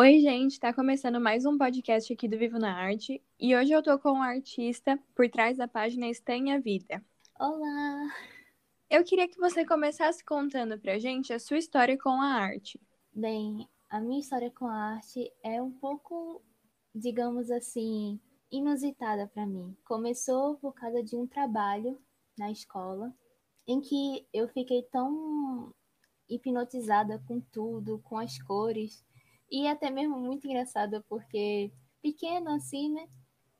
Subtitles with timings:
[0.00, 3.82] Oi, gente, tá começando mais um podcast aqui do Vivo na Arte e hoje eu
[3.82, 7.04] tô com um artista por trás da página Estanha Vida.
[7.36, 8.08] Olá!
[8.88, 12.80] Eu queria que você começasse contando pra gente a sua história com a arte.
[13.12, 16.44] Bem, a minha história com a arte é um pouco,
[16.94, 18.20] digamos assim,
[18.52, 19.76] inusitada para mim.
[19.84, 22.00] Começou por causa de um trabalho
[22.38, 23.12] na escola
[23.66, 25.74] em que eu fiquei tão
[26.28, 29.04] hipnotizada com tudo, com as cores,
[29.50, 31.72] e até mesmo muito engraçada porque
[32.02, 33.08] pequena assim, né?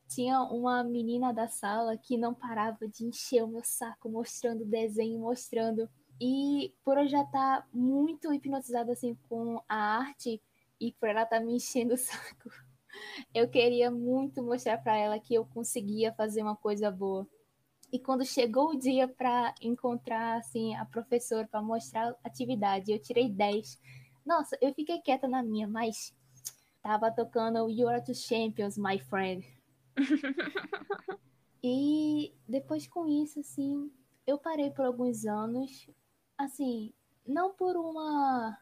[0.08, 5.20] Tinha uma menina da sala que não parava de encher o meu saco mostrando desenho,
[5.20, 5.88] mostrando.
[6.20, 10.40] E por eu já estar tá muito hipnotizada assim com a arte
[10.80, 12.50] e por ela estar tá me enchendo o saco,
[13.34, 17.26] eu queria muito mostrar para ela que eu conseguia fazer uma coisa boa.
[17.90, 22.98] E quando chegou o dia para encontrar assim a professora para mostrar a atividade, eu
[22.98, 23.78] tirei 10.
[24.28, 26.14] Nossa, eu fiquei quieta na minha, mas
[26.82, 29.42] tava tocando You Are the Champions, my friend.
[31.64, 33.90] e depois com isso, assim,
[34.26, 35.88] eu parei por alguns anos,
[36.36, 36.92] assim,
[37.26, 38.54] não por uma.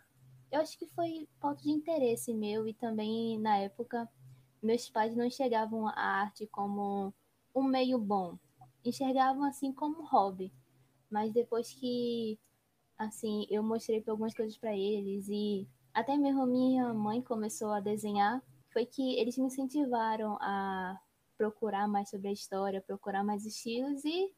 [0.52, 4.08] Eu acho que foi falta de interesse meu e também na época
[4.62, 7.12] meus pais não enxergavam a arte como
[7.52, 8.38] um meio bom
[8.84, 10.52] enxergavam assim como hobby.
[11.10, 12.38] Mas depois que
[12.98, 18.42] assim, eu mostrei algumas coisas para eles e até mesmo minha mãe começou a desenhar,
[18.72, 20.98] foi que eles me incentivaram a
[21.36, 24.32] procurar mais sobre a história, procurar mais estilos e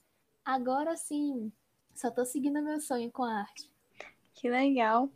[0.44, 1.52] agora sim,
[1.94, 3.70] só tô seguindo meu sonho com a arte.
[4.34, 5.10] Que legal.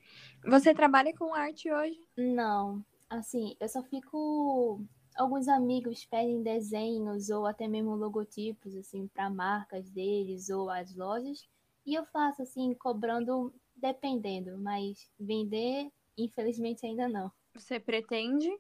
[0.45, 2.01] Você trabalha com arte hoje?
[2.17, 4.85] Não, assim, eu só fico
[5.17, 11.47] alguns amigos pedem desenhos ou até mesmo logotipos assim para marcas deles ou as lojas
[11.87, 17.31] e eu faço assim cobrando dependendo, mas vender infelizmente ainda não.
[17.55, 18.51] Você pretende?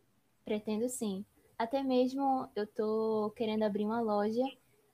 [0.44, 1.24] Pretendo sim.
[1.58, 4.42] Até mesmo eu tô querendo abrir uma loja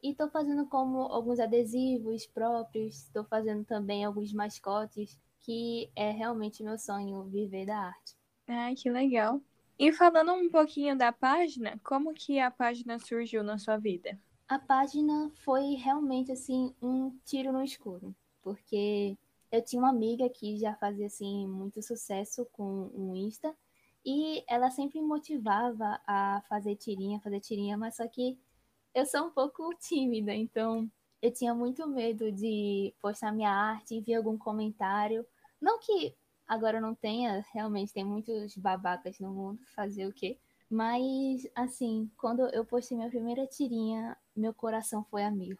[0.03, 6.63] e tô fazendo como alguns adesivos próprios, estou fazendo também alguns mascotes, que é realmente
[6.63, 8.15] meu sonho viver da arte.
[8.47, 9.41] Ai, que legal.
[9.79, 14.19] E falando um pouquinho da página, como que a página surgiu na sua vida?
[14.49, 19.17] A página foi realmente assim um tiro no escuro, porque
[19.53, 23.55] eu tinha uma amiga que já fazia assim muito sucesso com o Insta
[24.05, 28.39] e ela sempre me motivava a fazer tirinha, fazer tirinha, mas só que
[28.95, 34.01] eu sou um pouco tímida, então eu tinha muito medo de postar minha arte e
[34.01, 35.27] ver algum comentário.
[35.61, 36.17] Não que
[36.49, 40.39] Agora não tenha, realmente tem muitos babacas no mundo, fazer o quê?
[40.71, 45.57] Mas, assim, quando eu postei minha primeira tirinha, meu coração foi a mil.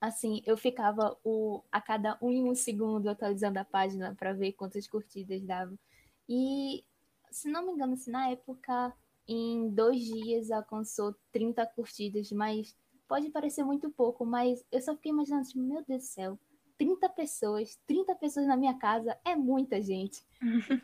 [0.00, 4.52] Assim, eu ficava o, a cada um em um segundo atualizando a página para ver
[4.52, 5.74] quantas curtidas dava.
[6.28, 6.84] E,
[7.30, 8.92] se não me engano, assim, na época,
[9.26, 12.76] em dois dias alcançou 30 curtidas, mas
[13.06, 16.38] pode parecer muito pouco, mas eu só fiquei imaginando, tipo, meu Deus do céu,
[16.76, 20.24] 30 pessoas, 30 pessoas na minha casa é muita gente.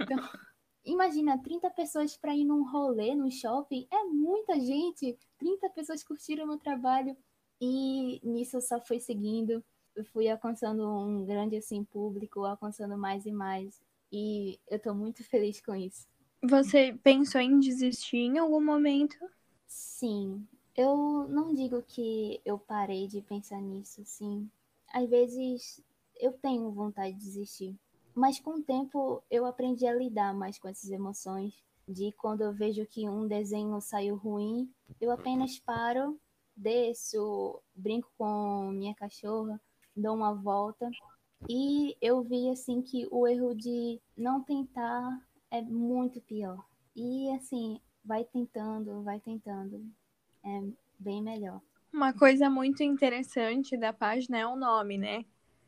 [0.00, 0.18] Então,
[0.84, 5.18] imagina, 30 pessoas para ir num rolê, num shopping, é muita gente.
[5.38, 7.16] 30 pessoas curtiram meu trabalho
[7.60, 9.64] e nisso só foi seguindo.
[9.94, 13.80] Eu fui alcançando um grande assim público, alcançando mais e mais.
[14.12, 16.06] E eu tô muito feliz com isso.
[16.42, 19.16] Você pensou em desistir em algum momento?
[19.66, 20.46] Sim.
[20.76, 24.50] Eu não digo que eu parei de pensar nisso, sim
[24.94, 25.82] às vezes
[26.20, 27.76] eu tenho vontade de desistir.
[28.14, 31.52] Mas com o tempo eu aprendi a lidar mais com essas emoções.
[31.86, 36.18] De quando eu vejo que um desenho saiu ruim, eu apenas paro,
[36.56, 39.60] desço, brinco com minha cachorra,
[39.94, 40.90] dou uma volta.
[41.48, 45.20] E eu vi assim que o erro de não tentar
[45.50, 46.64] é muito pior.
[46.96, 49.84] E assim, vai tentando, vai tentando.
[50.42, 50.62] É
[50.98, 51.60] bem melhor.
[51.92, 55.24] Uma coisa muito interessante da página é o nome, né?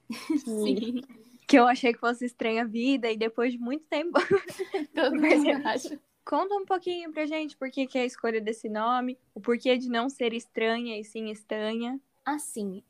[0.45, 1.01] Sim.
[1.47, 4.19] Que eu achei que fosse Estranha Vida e depois de muito tempo.
[4.95, 6.01] Todo mundo acha.
[6.25, 9.79] Conta um pouquinho pra gente por que, que é a escolha desse nome, o porquê
[9.79, 12.01] de não ser estranha e sim estanha.
[12.25, 12.83] Assim,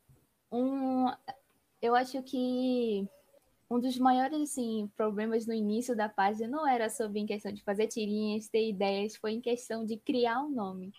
[0.50, 1.06] um,
[1.82, 3.06] eu acho que
[3.70, 7.62] um dos maiores assim, problemas no início da página não era sobre em questão de
[7.62, 10.94] fazer tirinhas, ter ideias, foi em questão de criar um nome.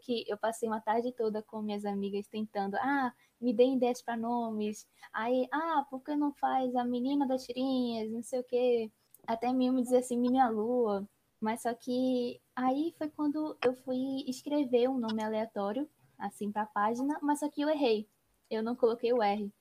[0.00, 4.16] Que eu passei uma tarde toda com minhas amigas tentando, ah, me dê ideias para
[4.16, 4.86] nomes.
[5.12, 8.90] Aí, ah, por que não faz a menina das tirinhas, não sei o quê.
[9.26, 11.08] Até mesmo dizer assim, minha lua.
[11.40, 15.88] Mas só que aí foi quando eu fui escrever um nome aleatório,
[16.18, 18.08] assim, para a página, mas só que eu errei.
[18.50, 19.52] Eu não coloquei o R.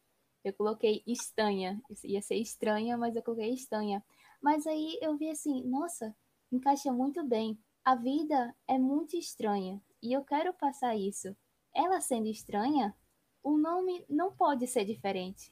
[0.44, 1.82] Eu coloquei estanha.
[2.04, 4.04] Ia ser estranha, mas eu coloquei estanha.
[4.42, 6.16] Mas aí eu vi assim, nossa,
[6.52, 11.36] encaixa muito bem a vida é muito estranha e eu quero passar isso.
[11.74, 12.96] Ela sendo estranha,
[13.44, 15.52] o nome não pode ser diferente.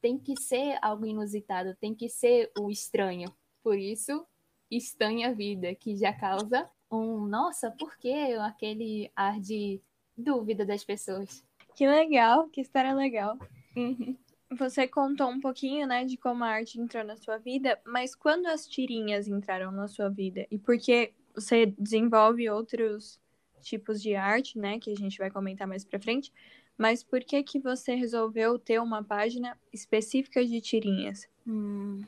[0.00, 3.34] Tem que ser algo inusitado, tem que ser o estranho.
[3.62, 4.26] Por isso,
[4.70, 9.80] estranha vida, que já causa um nossa, por que aquele ar de
[10.16, 11.44] dúvida das pessoas.
[11.74, 13.38] Que legal, que história legal.
[13.76, 14.16] Uhum.
[14.52, 18.46] Você contou um pouquinho, né, de como a arte entrou na sua vida, mas quando
[18.46, 20.46] as tirinhas entraram na sua vida?
[20.50, 23.20] E por que você desenvolve outros
[23.60, 26.32] tipos de arte, né, que a gente vai comentar mais para frente,
[26.76, 31.28] mas por que que você resolveu ter uma página específica de tirinhas?
[31.46, 32.02] Hum,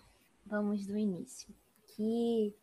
[0.46, 1.52] vamos do início.
[1.96, 2.54] Que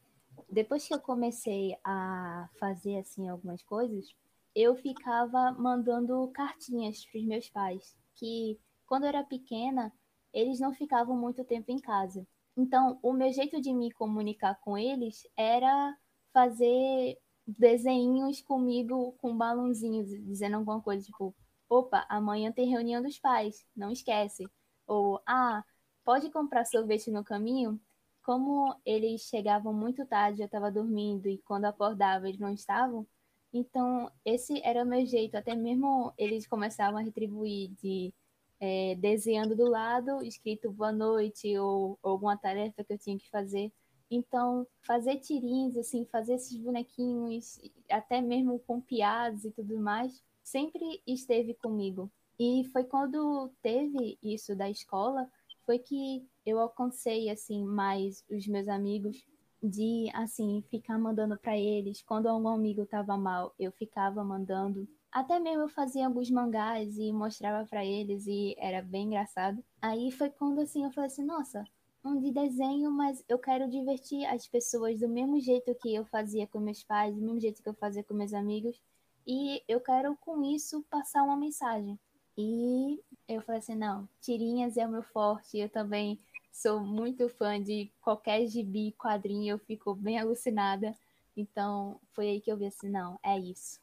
[0.49, 4.15] depois que eu comecei a fazer assim algumas coisas,
[4.55, 8.57] eu ficava mandando cartinhas para os meus pais, que
[8.87, 9.91] quando eu era pequena,
[10.33, 12.25] eles não ficavam muito tempo em casa.
[12.55, 15.95] Então, o meu jeito de me comunicar com eles era
[16.33, 21.35] fazer desenhos comigo com balãozinhos, dizendo alguma coisa, tipo,
[21.69, 24.47] opa, amanhã tem reunião dos pais, não esquece.
[24.85, 25.63] Ou, ah,
[26.03, 27.79] pode comprar sorvete no caminho?
[28.23, 33.07] Como eles chegavam muito tarde, eu estava dormindo e quando acordava eles não estavam,
[33.53, 35.35] então, esse era o meu jeito.
[35.35, 38.13] Até mesmo eles começavam a retribuir de
[38.59, 43.29] é, desenhando do lado, escrito boa noite ou, ou alguma tarefa que eu tinha que
[43.29, 43.71] fazer.
[44.09, 47.59] Então, fazer tirinhos, assim, fazer esses bonequinhos,
[47.89, 52.09] até mesmo com piadas e tudo mais, sempre esteve comigo.
[52.39, 55.29] E foi quando teve isso da escola,
[55.65, 59.25] foi que eu alcancei, assim, mais os meus amigos
[59.61, 62.01] de assim ficar mandando para eles.
[62.01, 64.87] Quando algum amigo tava mal eu ficava mandando.
[65.11, 69.63] Até mesmo eu fazia alguns mangás e mostrava para eles e era bem engraçado.
[69.81, 71.65] Aí foi quando assim eu falei assim nossa
[72.03, 76.47] um de desenho mas eu quero divertir as pessoas do mesmo jeito que eu fazia
[76.47, 78.81] com meus pais do mesmo jeito que eu fazia com meus amigos
[79.25, 81.99] e eu quero com isso passar uma mensagem
[82.37, 86.19] e eu falei assim não tirinhas é o meu forte eu também
[86.57, 90.95] sou muito fã de qualquer gibi, quadrinho, eu fico bem alucinada.
[91.35, 93.79] Então, foi aí que eu vi assim, não, é isso.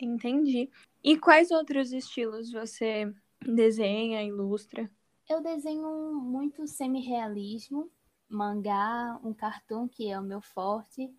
[0.00, 0.70] Entendi.
[1.02, 3.12] E quais outros estilos você
[3.46, 4.90] desenha, ilustra?
[5.28, 7.90] Eu desenho muito semi-realismo,
[8.28, 11.10] mangá, um cartoon que é o meu forte,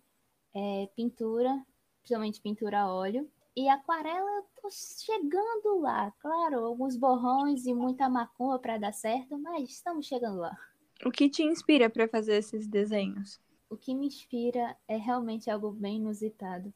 [0.54, 1.60] é, pintura,
[1.98, 3.28] principalmente pintura a óleo.
[3.56, 9.36] E aquarela eu tô chegando lá, claro, alguns borrões e muita macumba para dar certo,
[9.38, 10.56] mas estamos chegando lá.
[11.04, 13.40] O que te inspira para fazer esses desenhos?
[13.68, 16.72] O que me inspira é realmente algo bem inusitado.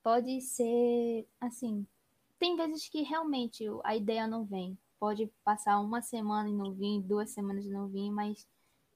[0.00, 1.84] Pode ser assim.
[2.38, 4.78] Tem vezes que realmente a ideia não vem.
[4.98, 8.46] Pode passar uma semana e não vir, duas semanas e não vir, mas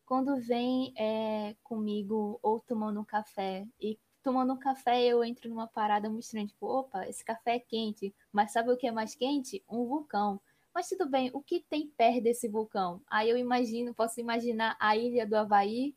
[0.04, 5.66] quando vem é comigo ou tomando um café e tomando um café eu entro numa
[5.66, 9.14] parada muito estranha, tipo, opa, esse café é quente, mas sabe o que é mais
[9.14, 9.62] quente?
[9.68, 10.40] Um vulcão.
[10.74, 13.00] Mas tudo bem, o que tem perto desse vulcão?
[13.08, 15.94] Aí eu imagino, posso imaginar a ilha do Havaí,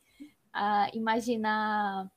[0.52, 2.12] a imaginar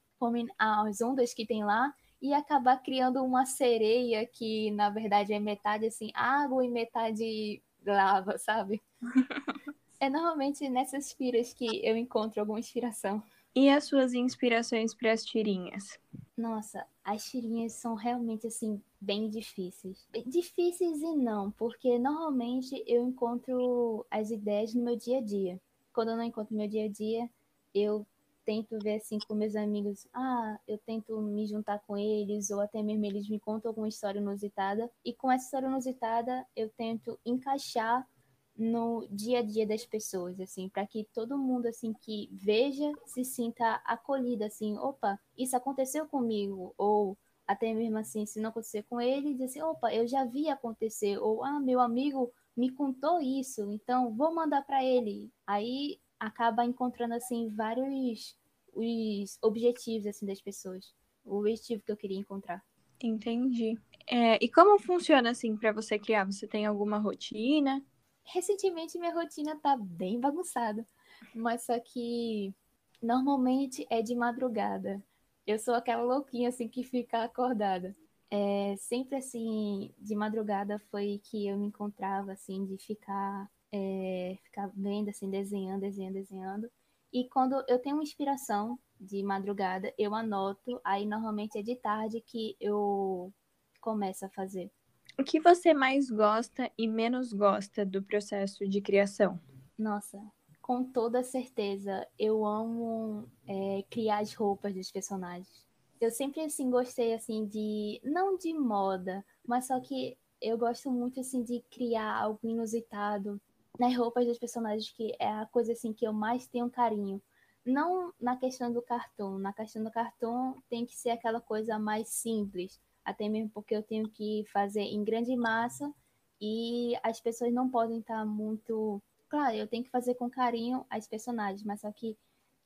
[0.58, 5.86] as ondas que tem lá e acabar criando uma sereia que na verdade é metade
[5.86, 8.82] assim água e metade lava, sabe?
[10.00, 13.22] é normalmente nessas piras que eu encontro alguma inspiração.
[13.54, 15.98] E as suas inspirações para as tirinhas?
[16.36, 20.06] Nossa, as tirinhas são realmente assim bem difíceis.
[20.26, 25.60] Difíceis e não, porque normalmente eu encontro as ideias no meu dia a dia.
[25.92, 27.28] Quando eu não encontro no meu dia a dia,
[27.74, 28.06] eu
[28.48, 32.82] tento ver assim com meus amigos, ah, eu tento me juntar com eles, ou até
[32.82, 38.08] mesmo eles me contam alguma história inusitada, e com essa história inusitada eu tento encaixar
[38.56, 43.22] no dia a dia das pessoas, assim, para que todo mundo assim que veja se
[43.22, 48.98] sinta acolhido, assim, opa, isso aconteceu comigo, ou até mesmo assim, se não acontecer com
[48.98, 53.70] ele, dizer assim, opa, eu já vi acontecer, ou ah, meu amigo me contou isso,
[53.70, 55.30] então vou mandar para ele.
[55.46, 58.36] Aí acaba encontrando assim vários
[58.74, 60.94] os objetivos assim das pessoas,
[61.24, 62.62] o objetivo que eu queria encontrar.
[63.02, 63.78] Entendi.
[64.06, 66.24] É, e como funciona assim para você criar?
[66.24, 67.84] Você tem alguma rotina?
[68.24, 70.86] Recentemente minha rotina tá bem bagunçada,
[71.34, 72.54] mas só que
[73.02, 75.02] normalmente é de madrugada.
[75.46, 77.94] Eu sou aquela louquinha assim que fica acordada.
[78.30, 84.70] É, sempre assim, de madrugada foi que eu me encontrava assim de ficar é, ficar
[84.74, 86.70] vendo assim, desenhando, desenhando, desenhando.
[87.12, 92.20] E quando eu tenho uma inspiração de madrugada, eu anoto, aí normalmente é de tarde
[92.20, 93.32] que eu
[93.80, 94.70] começo a fazer.
[95.18, 99.40] O que você mais gosta e menos gosta do processo de criação?
[99.76, 100.20] Nossa,
[100.60, 105.66] com toda certeza, eu amo é, criar as roupas dos personagens.
[106.00, 111.18] eu sempre assim gostei assim de não de moda, mas só que eu gosto muito
[111.20, 113.40] assim de criar algo inusitado
[113.78, 117.22] nas roupas dos personagens, que é a coisa assim que eu mais tenho carinho.
[117.64, 122.08] Não na questão do cartão, na questão do cartão tem que ser aquela coisa mais
[122.08, 125.92] simples, até mesmo porque eu tenho que fazer em grande massa
[126.40, 131.06] e as pessoas não podem estar muito, claro, eu tenho que fazer com carinho as
[131.06, 132.16] personagens, mas só que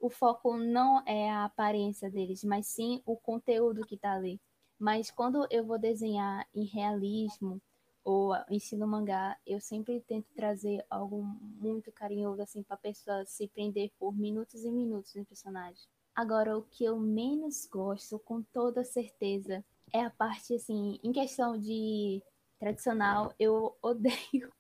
[0.01, 4.41] o foco não é a aparência deles, mas sim o conteúdo que está ali.
[4.79, 7.61] Mas quando eu vou desenhar em realismo
[8.05, 13.25] ou em estilo mangá, eu sempre tento trazer algo muito carinhoso assim para a pessoa
[13.25, 15.87] se prender por minutos e minutos no personagem.
[16.15, 21.59] Agora, o que eu menos gosto, com toda certeza, é a parte assim, em questão
[21.59, 22.23] de
[22.59, 24.53] tradicional, eu odeio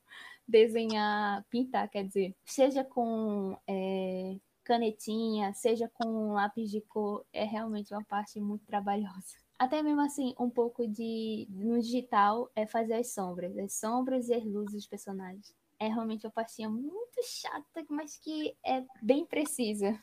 [0.46, 7.92] desenhar, pintar, quer dizer, seja com é, canetinha, seja com lápis de cor, é realmente
[7.92, 9.41] uma parte muito trabalhosa.
[9.58, 14.34] Até mesmo assim, um pouco de no digital é fazer as sombras, as sombras e
[14.34, 15.54] as luzes dos personagens.
[15.78, 20.00] É realmente uma parte muito chata, mas que é bem precisa.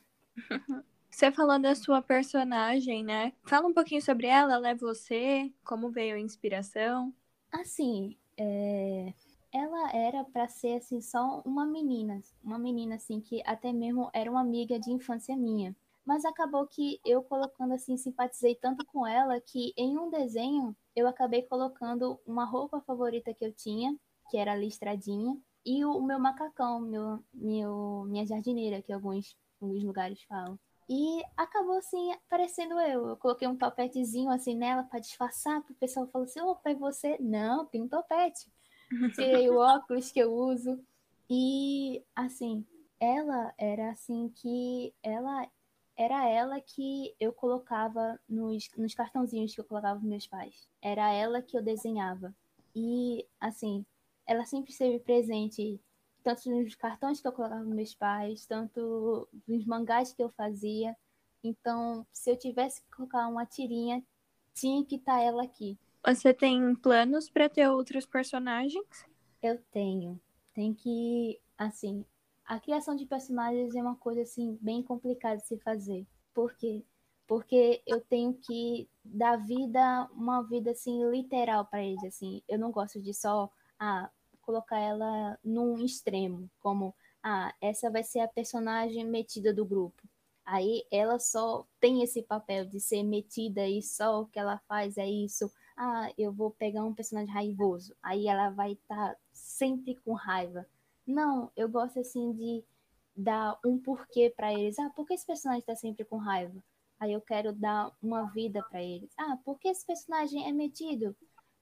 [1.09, 3.33] Você falou da sua personagem, né?
[3.43, 7.13] Fala um pouquinho sobre ela, ela é você, como veio a inspiração?
[7.51, 9.13] Assim, é
[9.51, 14.29] ela era para ser assim só uma menina, uma menina assim que até mesmo era
[14.29, 15.75] uma amiga de infância minha.
[16.05, 21.07] Mas acabou que eu colocando assim, simpatizei tanto com ela que em um desenho eu
[21.07, 23.95] acabei colocando uma roupa favorita que eu tinha,
[24.29, 29.83] que era a listradinha, e o, meu macacão, meu, meu, minha jardineira, que alguns, alguns
[29.83, 30.57] lugares falam.
[30.89, 33.09] E acabou assim, parecendo eu.
[33.09, 37.17] Eu coloquei um topetezinho assim nela para disfarçar, o pessoal falou assim: opa, é você?
[37.19, 38.49] Não, tem um topete
[39.15, 40.79] tirei o óculos que eu uso.
[41.29, 42.65] E, assim,
[42.99, 45.47] ela era assim que ela
[45.99, 50.69] era ela que eu colocava nos, nos cartãozinhos que eu colocava para meus pais.
[50.81, 52.33] Era ela que eu desenhava.
[52.73, 53.85] E, assim,
[54.25, 55.77] ela sempre esteve presente
[56.23, 60.95] tanto nos cartões que eu colocava para meus pais, tanto nos mangás que eu fazia.
[61.43, 64.01] Então, se eu tivesse que colocar uma tirinha,
[64.53, 65.77] tinha que estar tá ela aqui.
[66.05, 69.05] Você tem planos para ter outros personagens?
[69.41, 70.17] Eu tenho.
[70.53, 72.05] Tem que, assim,
[72.49, 76.07] a criação de personagens é uma coisa assim bem complicada de se fazer.
[76.33, 76.83] Por quê?
[77.27, 82.41] Porque eu tenho que dar vida, uma vida assim literal para eles, assim.
[82.47, 84.09] Eu não gosto de só ah,
[84.41, 90.01] colocar ela num extremo, como ah, essa vai ser a personagem metida do grupo.
[90.43, 94.97] Aí ela só tem esse papel de ser metida e só o que ela faz
[94.97, 95.51] é isso
[95.81, 100.67] ah, eu vou pegar um personagem raivoso, aí ela vai estar tá sempre com raiva.
[101.09, 102.63] Não, eu gosto assim de
[103.15, 104.77] dar um porquê para eles.
[104.77, 106.63] Ah, por que esse personagem está sempre com raiva?
[106.99, 109.09] Aí eu quero dar uma vida para eles.
[109.17, 111.15] Ah, por que esse personagem é metido?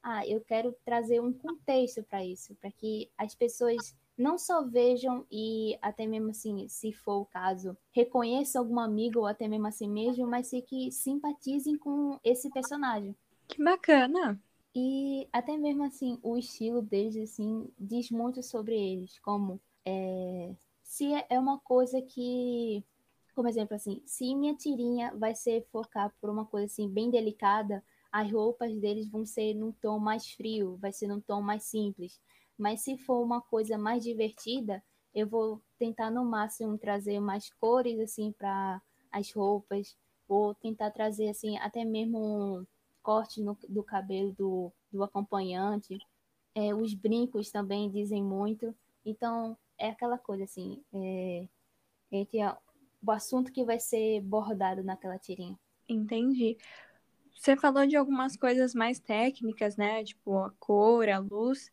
[0.04, 5.26] Ah, eu quero trazer um contexto para isso, para que as pessoas não só vejam
[5.32, 9.90] e até mesmo assim, se for o caso, reconheçam algum amigo ou até mesmo assim
[9.90, 13.16] mesmo, mas que simpatizem com esse personagem.
[13.48, 14.42] Que bacana!
[14.80, 21.12] E até mesmo assim, o estilo deles assim diz muito sobre eles, como é, se
[21.32, 22.86] é uma coisa que,
[23.34, 27.84] como exemplo assim, se minha tirinha vai ser focar por uma coisa assim bem delicada,
[28.12, 32.22] as roupas deles vão ser num tom mais frio, vai ser num tom mais simples.
[32.56, 38.00] Mas se for uma coisa mais divertida, eu vou tentar no máximo trazer mais cores
[38.00, 38.80] assim para
[39.12, 42.68] as roupas, ou tentar trazer assim até mesmo
[43.08, 45.98] corte no, do cabelo do, do acompanhante.
[46.54, 48.76] É, os brincos também dizem muito.
[49.06, 51.48] Então, é aquela coisa assim, é,
[52.12, 52.58] entre a,
[53.02, 55.58] o assunto que vai ser bordado naquela tirinha.
[55.88, 56.58] Entendi.
[57.34, 60.04] Você falou de algumas coisas mais técnicas, né?
[60.04, 61.72] Tipo a cor, a luz.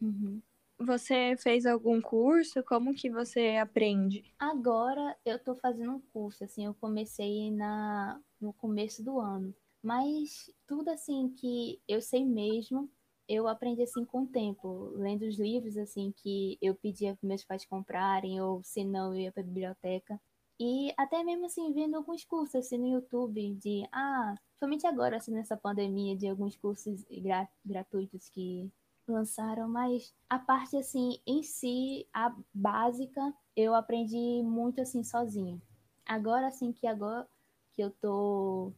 [0.00, 0.40] Uhum.
[0.78, 2.62] Você fez algum curso?
[2.62, 4.22] Como que você aprende?
[4.38, 9.52] Agora eu tô fazendo um curso, assim, eu comecei na, no começo do ano.
[9.82, 12.90] Mas tudo assim que eu sei mesmo,
[13.28, 17.44] eu aprendi assim com o tempo, lendo os livros assim que eu pedia para meus
[17.44, 20.20] pais comprarem ou se não eu ia para a biblioteca.
[20.58, 25.32] E até mesmo assim vendo alguns cursos assim no YouTube de ah, somente agora assim
[25.32, 28.70] nessa pandemia de alguns cursos gra gratuitos que
[29.08, 35.60] lançaram, mas a parte assim em si, a básica, eu aprendi muito assim sozinho.
[36.06, 37.26] Agora assim que agora
[37.72, 38.72] que eu tô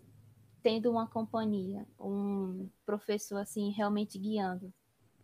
[0.63, 4.73] tendo uma companhia, um professor assim realmente guiando.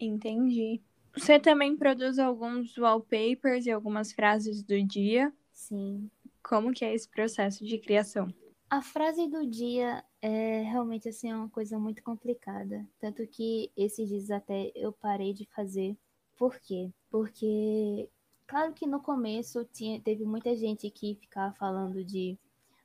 [0.01, 0.81] Entendi.
[1.17, 5.33] Você também produz alguns wallpapers e algumas frases do dia?
[5.53, 6.11] Sim.
[6.43, 8.33] Como que é esse processo de criação?
[8.71, 12.87] A frase do dia é realmente assim uma coisa muito complicada.
[13.01, 15.97] Tanto que esses dias até eu parei de fazer.
[16.37, 16.93] Por quê?
[17.11, 18.09] Porque
[18.47, 22.39] claro que no começo tinha, teve muita gente que ficava falando de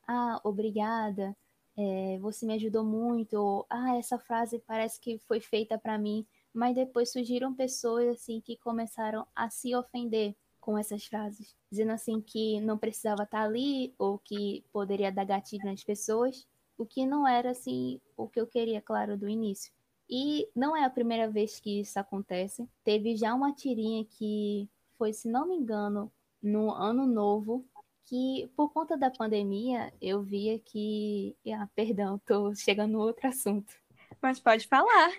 [0.07, 1.35] ah, obrigada,
[1.77, 6.25] é, você me ajudou muito, ou ah, essa frase parece que foi feita para mim,
[6.53, 12.21] mas depois surgiram pessoas assim que começaram a se ofender com essas frases, dizendo assim
[12.21, 17.27] que não precisava estar ali ou que poderia dar gatilho nas pessoas, o que não
[17.27, 19.71] era assim o que eu queria, claro, do início.
[20.09, 22.67] E não é a primeira vez que isso acontece.
[22.83, 26.11] Teve já uma tirinha que foi, se não me engano,
[26.41, 27.65] no ano novo,
[28.05, 31.35] que por conta da pandemia eu via que.
[31.47, 33.73] Ah, perdão, tô chegando no outro assunto.
[34.21, 35.11] Mas pode falar.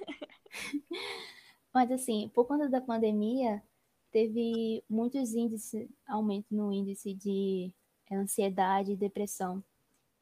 [1.72, 3.62] Mas assim, por conta da pandemia,
[4.12, 7.72] teve muitos índices, aumento no índice de
[8.10, 9.62] ansiedade e depressão.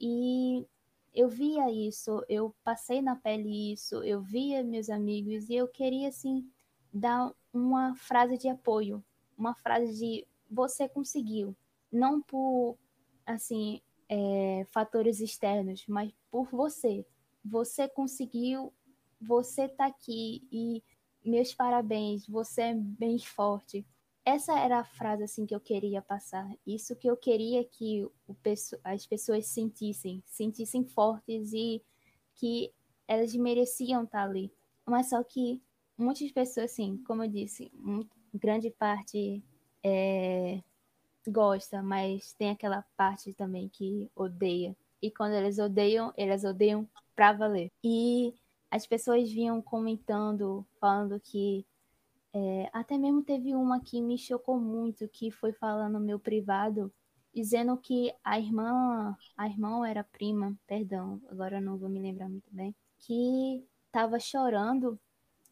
[0.01, 0.67] E
[1.15, 6.09] eu via isso, eu passei na pele isso, eu via meus amigos e eu queria
[6.09, 6.49] assim
[6.93, 9.05] dar uma frase de apoio,
[9.37, 11.55] uma frase de você conseguiu,
[11.93, 12.79] não por
[13.27, 17.05] assim é, fatores externos, mas por você.
[17.45, 18.73] Você conseguiu,
[19.21, 20.83] você tá aqui e
[21.25, 23.87] meus parabéns, você é bem forte.
[24.25, 26.49] Essa era a frase assim que eu queria passar.
[26.67, 28.37] Isso que eu queria que o,
[28.85, 31.83] as pessoas sentissem, sentissem fortes e
[32.35, 32.73] que
[33.07, 34.53] elas mereciam estar ali.
[34.87, 35.61] Mas só que
[35.97, 37.73] muitas pessoas, assim, como eu disse,
[38.33, 39.43] grande parte
[39.83, 40.63] é,
[41.31, 44.77] gosta, mas tem aquela parte também que odeia.
[45.01, 47.71] E quando eles odeiam, elas odeiam pra valer.
[47.83, 48.35] E
[48.71, 51.67] as pessoas vinham comentando, falando que.
[52.35, 56.91] É, até mesmo teve uma que me chocou muito, que foi falando no meu privado,
[57.35, 62.49] dizendo que a irmã, a irmã era prima, perdão, agora não vou me lembrar muito
[62.51, 64.99] bem, que estava chorando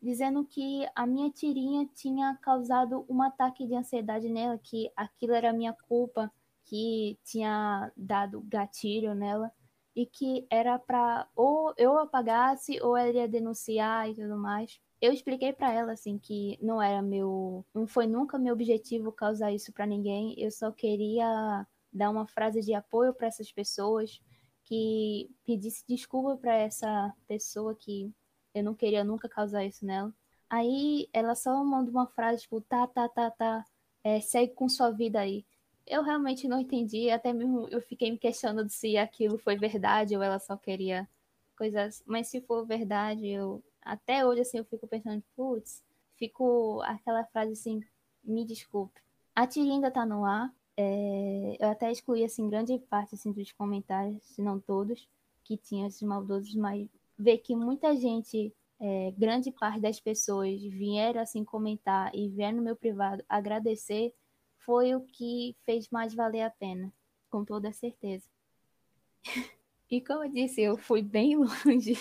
[0.02, 5.52] dizendo que a minha tirinha tinha causado um ataque de ansiedade nela, que aquilo era
[5.52, 6.32] minha culpa,
[6.64, 9.52] que tinha dado gatilho nela
[9.94, 14.80] e que era para ou eu apagasse ou ela ia denunciar e tudo mais.
[15.00, 19.52] Eu expliquei para ela assim que não era meu, não foi nunca meu objetivo causar
[19.52, 20.34] isso para ninguém.
[20.38, 24.20] Eu só queria dar uma frase de apoio para essas pessoas,
[24.64, 28.12] que pedisse desculpa para essa pessoa que
[28.54, 30.12] eu não queria nunca causar isso nela.
[30.48, 33.64] Aí ela só manda uma frase tipo, tá, tá, tá, tá,
[34.02, 35.44] é, segue com sua vida aí.
[35.86, 40.22] Eu realmente não entendi, até mesmo eu fiquei me questionando se aquilo foi verdade ou
[40.22, 41.08] ela só queria
[41.56, 42.02] coisas.
[42.06, 45.82] Mas se for verdade, eu até hoje assim eu fico pensando, putz,
[46.16, 47.80] fico aquela frase assim,
[48.24, 49.00] me desculpe.
[49.34, 50.52] A tirinha ainda tá no ar.
[50.76, 55.08] É, eu até excluí assim grande parte assim dos comentários, se não todos,
[55.44, 56.88] que tinham esses maldosos, mas
[57.20, 62.62] ver que muita gente, é, grande parte das pessoas vieram assim comentar e vieram no
[62.62, 64.14] meu privado agradecer,
[64.64, 66.92] foi o que fez mais valer a pena,
[67.30, 68.24] com toda certeza.
[69.90, 71.98] e como eu disse, eu fui bem longe.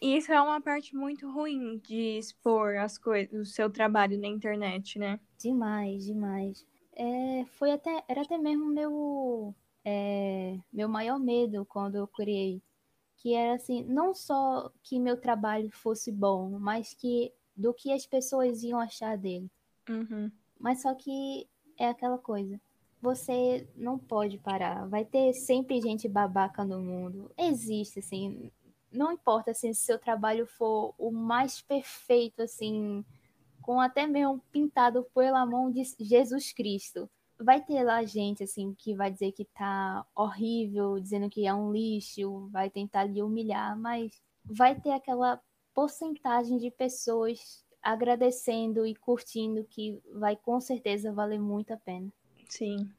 [0.00, 4.98] Isso é uma parte muito ruim de expor as coisas, o seu trabalho na internet,
[4.98, 5.18] né?
[5.38, 6.66] Demais, demais.
[6.94, 12.60] É, foi até, era até mesmo meu, é, meu maior medo quando eu criei
[13.22, 18.04] que era assim, não só que meu trabalho fosse bom, mas que do que as
[18.04, 19.48] pessoas iam achar dele.
[19.88, 20.28] Uhum.
[20.58, 22.60] Mas só que é aquela coisa.
[23.00, 24.88] Você não pode parar.
[24.88, 27.30] Vai ter sempre gente babaca no mundo.
[27.38, 28.50] Existe, assim.
[28.90, 33.04] Não importa assim, se seu trabalho for o mais perfeito, assim,
[33.60, 37.08] com até mesmo pintado pela mão de Jesus Cristo
[37.42, 41.72] vai ter lá gente assim que vai dizer que tá horrível, dizendo que é um
[41.72, 45.40] lixo, vai tentar lhe humilhar, mas vai ter aquela
[45.74, 52.12] porcentagem de pessoas agradecendo e curtindo que vai com certeza valer muito a pena.
[52.48, 52.90] Sim.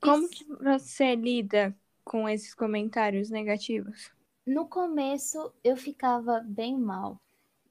[0.00, 0.30] Como Isso...
[0.30, 4.10] que você lida com esses comentários negativos?
[4.46, 7.20] No começo eu ficava bem mal,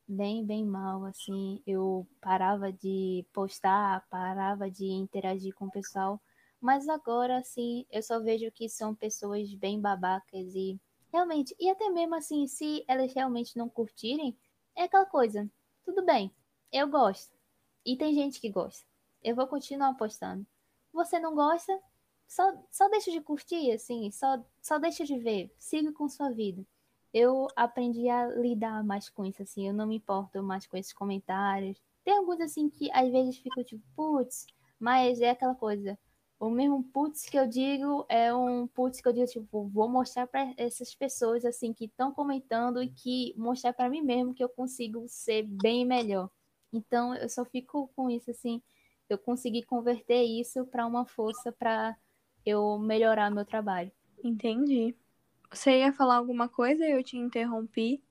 [0.10, 6.20] bem, bem mal, assim, eu parava de postar, parava de interagir com o pessoal,
[6.60, 10.80] mas agora, assim, eu só vejo que são pessoas bem babacas e
[11.14, 14.36] realmente, e até mesmo assim, se elas realmente não curtirem,
[14.76, 15.48] é aquela coisa,
[15.86, 16.34] tudo bem,
[16.72, 17.38] eu gosto,
[17.86, 18.86] e tem gente que gosta,
[19.24, 20.46] eu vou continuar postando.
[20.92, 21.80] Você não gosta?
[22.28, 26.66] Só, só deixa de curtir, assim, só, só deixa de ver, siga com sua vida
[27.14, 30.94] eu aprendi a lidar mais com isso, assim, eu não me importo mais com esses
[30.94, 31.82] comentários.
[32.04, 34.46] Tem alguns, assim, que às vezes fico tipo, putz,
[34.80, 35.98] mas é aquela coisa,
[36.40, 40.26] O mesmo putz que eu digo é um putz que eu digo, tipo, vou mostrar
[40.28, 44.50] para essas pessoas, assim, que estão comentando e que mostrar para mim mesmo que eu
[44.50, 46.30] consigo ser bem melhor.
[46.72, 48.62] Então, eu só fico com isso, assim,
[49.10, 51.98] eu consegui converter isso para uma força para
[52.46, 53.92] eu melhorar meu trabalho.
[54.24, 54.96] Entendi.
[55.52, 58.04] Você ia falar alguma coisa e eu te interrompi?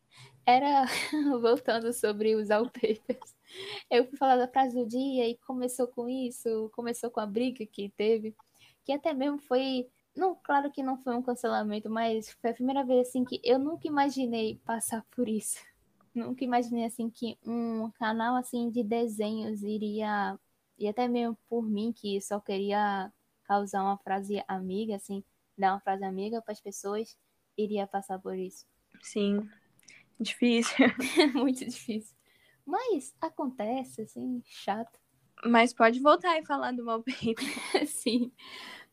[0.45, 0.87] Era
[1.41, 3.37] voltando sobre os wallpapers.
[3.91, 7.65] Eu fui falar da frase do dia e começou com isso, começou com a briga
[7.65, 8.35] que teve,
[8.85, 12.85] que até mesmo foi, não, claro que não foi um cancelamento, mas foi a primeira
[12.85, 15.59] vez assim que eu nunca imaginei passar por isso.
[16.15, 20.39] Nunca imaginei assim que um canal assim de desenhos iria
[20.77, 23.13] e até mesmo por mim que só queria
[23.45, 25.23] causar uma frase amiga assim,
[25.57, 27.17] dar uma frase amiga para as pessoas,
[27.59, 28.67] iria passar por isso.
[29.03, 29.49] Sim.
[30.19, 30.87] Difícil.
[31.35, 32.17] Muito difícil.
[32.65, 34.99] Mas acontece, assim, chato.
[35.45, 37.37] Mas pode voltar e falar do wallpaper.
[37.87, 38.33] Sim.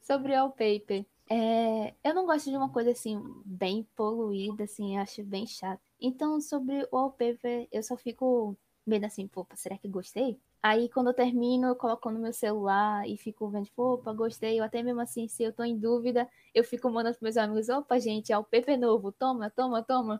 [0.01, 1.05] Sobre o wallpaper.
[1.29, 5.81] É, eu não gosto de uma coisa assim, bem poluída, assim, acho bem chato.
[5.99, 10.39] Então, sobre o wallpaper, eu só fico vendo assim, pô, será que gostei?
[10.67, 14.59] Aí, quando eu termino, eu coloco no meu celular e fico vendo, tipo, opa, gostei.
[14.59, 17.69] Ou até mesmo assim, se eu tô em dúvida, eu fico mandando pros meus amigos,
[17.69, 20.19] opa, gente, é o PP novo, toma, toma, toma,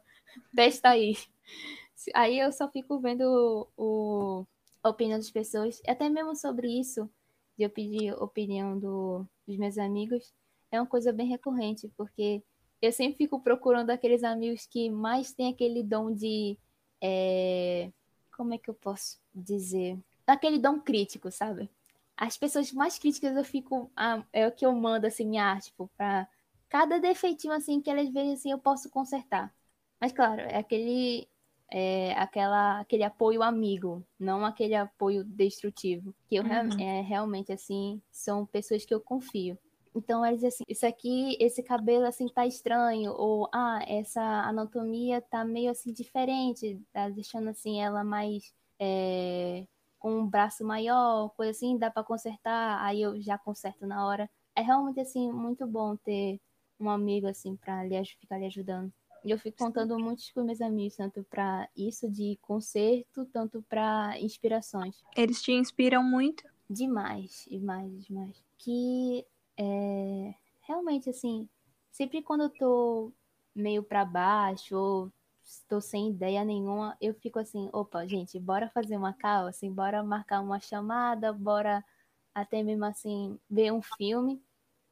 [0.56, 1.18] testa aí.
[2.14, 4.46] Aí eu só fico vendo o,
[4.84, 5.82] a opinião das pessoas.
[5.88, 7.10] Até mesmo sobre isso,
[7.58, 10.32] de eu pedir opinião do, dos meus amigos,
[10.72, 12.44] é uma coisa bem recorrente, porque
[12.82, 16.56] eu sempre fico procurando aqueles amigos que mais têm aquele dom de.
[17.02, 17.92] É,
[18.38, 19.98] como é que eu posso dizer?
[20.26, 21.70] Daquele dom crítico, sabe?
[22.18, 23.92] As pessoas mais críticas eu fico.
[23.96, 26.28] Ah, é o que eu mando, assim, minha arte, tipo, pra
[26.70, 29.54] cada defeitinho, assim, que elas veem, assim, eu posso consertar.
[30.00, 31.28] Mas, claro, é aquele.
[31.72, 36.14] É, aquela, aquele apoio amigo, não aquele apoio destrutivo.
[36.28, 36.80] Que eu uhum.
[36.80, 39.58] é, realmente, assim, são pessoas que eu confio.
[39.96, 43.14] Então, elas dizem assim, isso aqui, esse cabelo, assim, tá estranho.
[43.14, 46.80] Ou, ah, essa anatomia tá meio, assim, diferente.
[46.94, 48.54] Tá deixando, assim, ela mais...
[48.80, 49.66] É,
[50.36, 54.30] braço maior, coisa assim, dá para consertar, aí eu já conserto na hora.
[54.54, 56.42] É realmente assim muito bom ter
[56.78, 57.84] um amigo assim para
[58.20, 58.92] ficar lhe ajudando.
[59.24, 64.20] E eu fico contando muitos com meus amigos, tanto para isso de conserto, tanto para
[64.20, 65.02] inspirações.
[65.16, 66.44] Eles te inspiram muito?
[66.70, 68.44] Demais, demais, demais.
[68.58, 69.26] Que
[69.58, 70.36] é,
[70.68, 71.48] realmente assim,
[71.90, 73.14] sempre quando eu tô
[73.56, 75.12] meio para baixo ou
[75.46, 80.04] estou sem ideia nenhuma, eu fico assim, opa, gente, bora fazer uma call, assim, bora
[80.04, 81.84] marcar uma chamada, bora
[82.34, 84.42] até mesmo assim ver um filme.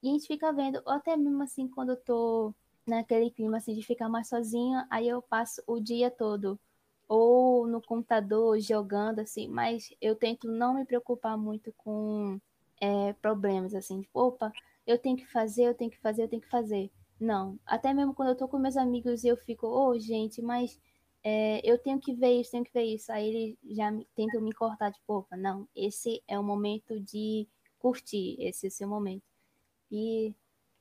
[0.02, 2.54] E a gente fica vendo, ou até mesmo assim, quando eu tô
[2.86, 6.60] naquele clima assim de ficar mais sozinha, aí eu passo o dia todo
[7.08, 12.40] ou no computador jogando assim, mas eu tento não me preocupar muito com
[12.82, 14.52] é, problemas assim, tipo, opa,
[14.86, 16.92] eu tenho que fazer, eu tenho que fazer, eu tenho que fazer.
[17.20, 17.60] Não.
[17.66, 20.80] Até mesmo quando eu tô com meus amigos e eu fico, ô, oh, gente, mas
[21.24, 23.12] é, eu tenho que ver isso, tenho que ver isso.
[23.12, 27.48] Aí eles já tentam me cortar, tipo, opa, não, esse é o momento de
[27.80, 29.24] curtir, esse é o seu momento.
[29.92, 30.34] E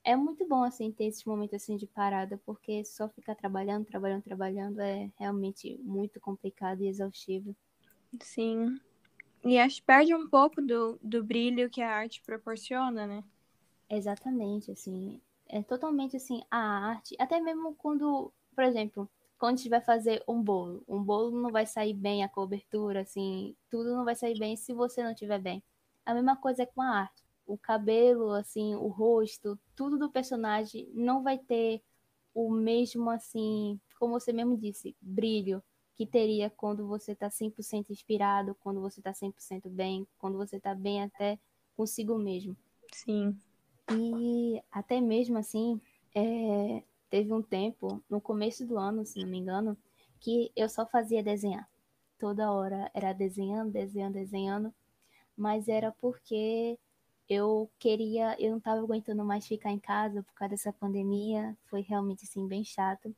[0.04, 4.22] é muito bom, assim, ter esse momento, assim, de parada, porque só ficar trabalhando, trabalhando,
[4.22, 7.54] trabalhando é realmente muito complicado e exaustivo.
[8.20, 8.80] Sim.
[9.44, 13.24] E acho que perde um pouco do, do brilho que a arte proporciona, né?
[13.88, 15.20] Exatamente, assim
[15.52, 20.24] é totalmente assim a arte, até mesmo quando, por exemplo, quando a gente vai fazer
[20.26, 24.38] um bolo, um bolo não vai sair bem a cobertura, assim, tudo não vai sair
[24.38, 25.62] bem se você não estiver bem.
[26.06, 27.22] A mesma coisa é com a arte.
[27.46, 31.82] O cabelo, assim, o rosto, tudo do personagem não vai ter
[32.34, 35.62] o mesmo, assim, como você mesmo disse, brilho
[35.94, 40.74] que teria quando você tá 100% inspirado, quando você tá 100% bem, quando você tá
[40.74, 41.38] bem até
[41.76, 42.56] consigo mesmo.
[42.92, 43.36] Sim.
[43.90, 45.80] E até mesmo assim,
[46.14, 49.76] é, teve um tempo, no começo do ano, se não me engano,
[50.20, 51.68] que eu só fazia desenhar.
[52.18, 54.74] Toda hora era desenhando, desenhando, desenhando,
[55.36, 56.78] mas era porque
[57.28, 61.80] eu queria, eu não estava aguentando mais ficar em casa por causa dessa pandemia, foi
[61.80, 63.14] realmente assim bem chato.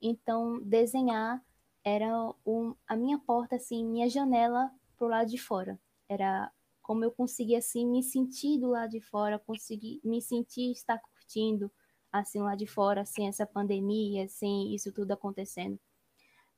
[0.00, 1.42] Então, desenhar
[1.84, 2.10] era
[2.44, 5.78] um, a minha porta assim, minha janela pro lado de fora.
[6.08, 6.50] Era
[6.86, 11.68] como eu consegui assim me sentir do lado de fora, conseguir me sentir estar curtindo
[12.12, 15.80] assim lá de fora, sem essa pandemia, sem isso tudo acontecendo.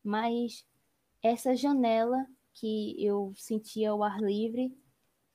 [0.05, 0.67] Mas
[1.23, 4.77] essa janela que eu sentia o ar livre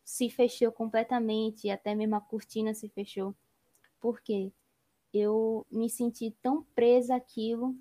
[0.06, 3.36] se fechou completamente, até mesmo a cortina se fechou.
[4.00, 4.54] Por quê?
[5.12, 7.76] Eu me senti tão presa àquilo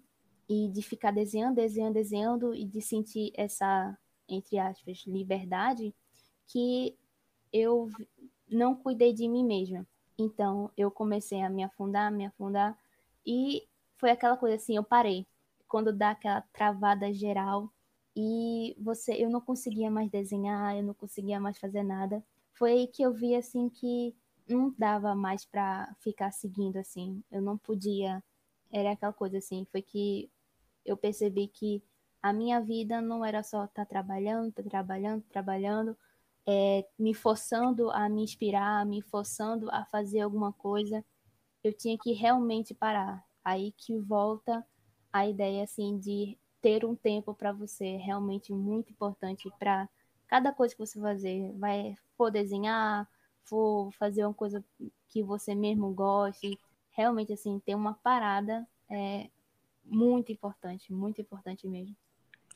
[0.49, 5.95] e de ficar desenhando, desenhando, desenhando e de sentir essa, entre aspas, liberdade,
[6.47, 6.97] que
[7.53, 7.89] eu
[8.49, 9.87] não cuidei de mim mesma.
[10.19, 12.77] Então, eu comecei a me afundar, me afundar,
[13.27, 15.27] e foi aquela coisa assim, eu parei.
[15.69, 17.73] Quando dá aquela travada geral
[18.15, 22.23] e você, eu não conseguia mais desenhar, eu não conseguia mais fazer nada.
[22.53, 24.15] Foi aí que eu vi assim que
[24.49, 27.23] não dava mais para ficar seguindo assim.
[27.31, 28.23] Eu não podia.
[28.71, 30.31] Era aquela coisa assim, foi que
[30.85, 31.83] eu percebi que
[32.23, 35.97] a minha vida não era só estar tá trabalhando, tá trabalhando, trabalhando,
[36.47, 41.05] é, me forçando a me inspirar, me forçando a fazer alguma coisa.
[41.63, 43.25] Eu tinha que realmente parar.
[43.45, 44.65] Aí que volta
[45.13, 49.89] a ideia assim de ter um tempo para você realmente muito importante para
[50.29, 51.53] cada coisa que você fazer.
[51.59, 53.09] Vai for desenhar,
[53.45, 54.65] for fazer uma coisa
[55.09, 56.59] que você mesmo goste,
[56.91, 59.29] realmente assim ter uma parada é
[59.85, 61.97] muito importante, muito importante mesmo.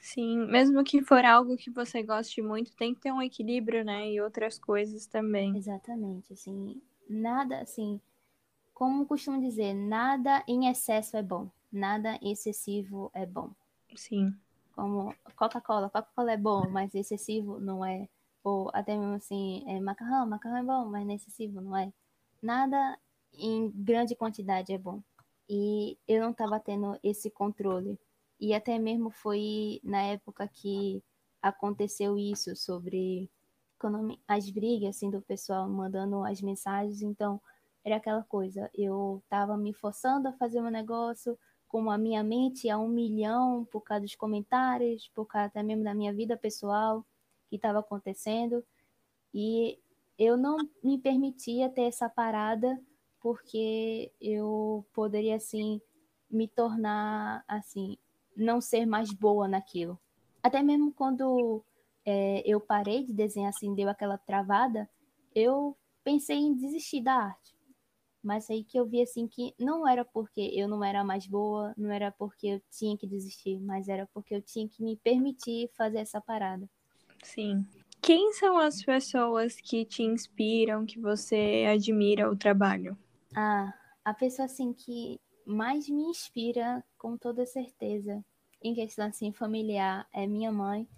[0.01, 4.11] Sim, mesmo que for algo que você goste muito, tem que ter um equilíbrio, né?
[4.11, 5.57] E outras coisas também.
[5.57, 8.01] Exatamente, assim, nada assim,
[8.75, 13.51] como costumo dizer, nada em excesso é bom, nada excessivo é bom.
[13.95, 14.35] Sim.
[14.75, 18.09] Como Coca-Cola, Coca-Cola é bom, mas excessivo não é.
[18.45, 21.91] Ou até mesmo assim, é macarrão, macarrão é bom, mas é excessivo não é.
[22.43, 22.99] Nada
[23.33, 25.03] em grande quantidade é bom.
[25.49, 27.99] E eu não estava tendo esse controle.
[28.41, 31.03] E até mesmo foi na época que
[31.41, 33.31] aconteceu isso sobre
[34.27, 37.41] as brigas assim do pessoal mandando as mensagens, então
[37.85, 42.69] era aquela coisa, eu estava me forçando a fazer um negócio com a minha mente
[42.69, 47.05] a um milhão por causa dos comentários, por causa até mesmo da minha vida pessoal
[47.49, 48.65] que estava acontecendo,
[49.33, 49.79] e
[50.19, 52.81] eu não me permitia ter essa parada
[53.21, 55.81] porque eu poderia assim
[56.31, 57.97] me tornar assim
[58.37, 59.99] não ser mais boa naquilo.
[60.43, 61.65] Até mesmo quando
[62.05, 64.89] é, eu parei de desenhar assim, deu aquela travada,
[65.35, 67.57] eu pensei em desistir da arte.
[68.23, 71.73] Mas aí que eu vi assim que não era porque eu não era mais boa,
[71.77, 75.71] não era porque eu tinha que desistir, mas era porque eu tinha que me permitir
[75.77, 76.69] fazer essa parada.
[77.23, 77.65] Sim.
[78.01, 82.97] Quem são as pessoas que te inspiram, que você admira o trabalho?
[83.35, 83.73] Ah,
[84.05, 88.25] a pessoa assim que mais me inspira, com toda certeza,
[88.61, 90.89] em questão assim familiar, é minha mãe.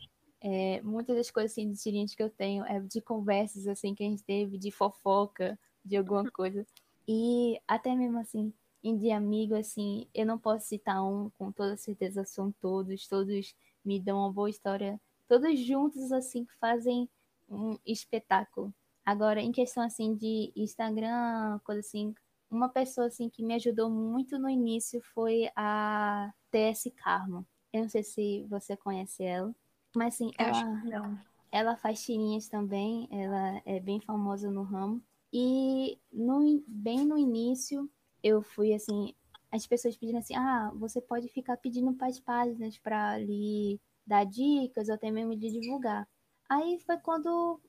[0.40, 4.04] É, muitas das coisas assim de tirinhas que eu tenho é de conversas assim que
[4.04, 6.66] a gente teve, de fofoca, de alguma coisa.
[7.06, 11.76] E até mesmo assim, em de amigo, assim, eu não posso citar um, com toda
[11.76, 17.08] certeza são todos, todos me dão uma boa história, todos juntos, assim, que fazem
[17.48, 18.72] um espetáculo.
[19.04, 22.14] Agora, em questão, assim, de Instagram, coisa assim,
[22.50, 27.46] uma pessoa assim que me ajudou muito no início foi a TS Carmo.
[27.72, 29.54] Eu não sei se você conhece ela,
[29.94, 35.02] mas assim, ela, ela faz tirinhas também, ela é bem famosa no ramo.
[35.32, 37.90] E no, bem no início,
[38.22, 39.14] eu fui assim,
[39.50, 44.24] as pessoas pedindo assim: ah, você pode ficar pedindo para as páginas para lhe dar
[44.24, 46.08] dicas ou até mesmo de divulgar.
[46.48, 47.60] Aí foi quando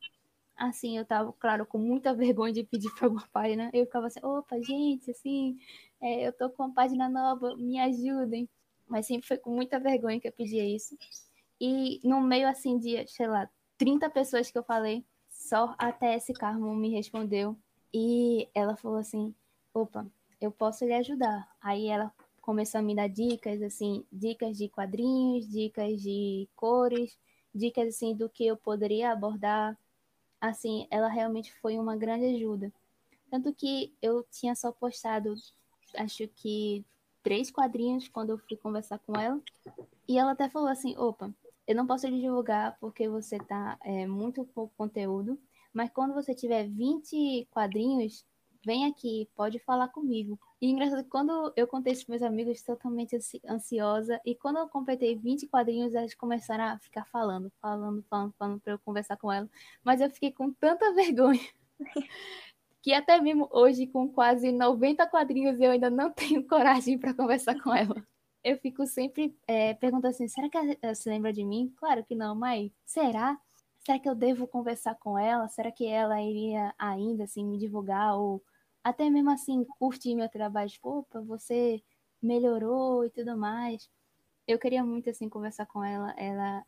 [0.60, 3.69] assim, eu tava, claro, com muita vergonha de pedir para alguma página.
[3.74, 5.58] Eu ficava assim, opa, gente, assim,
[6.02, 8.50] é, eu tô com uma página nova, me ajudem.
[8.88, 10.98] Mas sempre foi com muita vergonha que eu pedia isso.
[11.62, 16.34] E no meio, assim, de, sei lá, 30 pessoas que eu falei, só até esse
[16.34, 17.58] Carmo me respondeu.
[17.93, 19.34] E ela falou assim,
[19.74, 20.06] opa,
[20.41, 21.48] eu posso lhe ajudar.
[21.62, 27.17] Aí ela começou a me dar dicas, assim, dicas de quadrinhos, dicas de cores,
[27.54, 29.78] dicas, assim, do que eu poderia abordar
[30.39, 32.71] assim, ela realmente foi uma grande ajuda.
[33.30, 35.36] Tanto que eu tinha só postado,
[35.95, 36.84] acho que
[37.21, 39.39] três quadrinhos quando eu fui conversar com ela.
[40.08, 41.34] E ela até falou assim: opa,
[41.67, 45.39] eu não posso divulgar porque você tá é, muito pouco conteúdo,
[45.73, 48.25] mas quando você tiver 20 quadrinhos,
[48.65, 50.39] vem aqui, pode falar comigo.
[50.62, 53.17] E engraçado, quando eu contei isso para meus amigos, totalmente
[53.48, 58.60] ansiosa, e quando eu completei 20 quadrinhos, elas começaram a ficar falando, falando, falando, falando
[58.60, 59.50] para eu conversar com ela.
[59.84, 61.39] Mas eu fiquei com tanta vergonha
[62.82, 67.62] que até mesmo hoje, com quase 90 quadrinhos, eu ainda não tenho coragem para conversar
[67.62, 67.95] com ela.
[68.43, 71.74] Eu fico sempre é, perguntando assim: será que ela se lembra de mim?
[71.78, 73.38] Claro que não, mas será?
[73.89, 75.47] Será que eu devo conversar com ela?
[75.47, 78.39] Será que ela iria ainda assim me divulgar ou
[78.84, 80.69] até mesmo assim curtir meu trabalho?
[80.69, 81.82] Tipo, opa, você
[82.21, 83.89] melhorou e tudo mais.
[84.47, 86.13] Eu queria muito assim conversar com ela.
[86.19, 86.63] Ela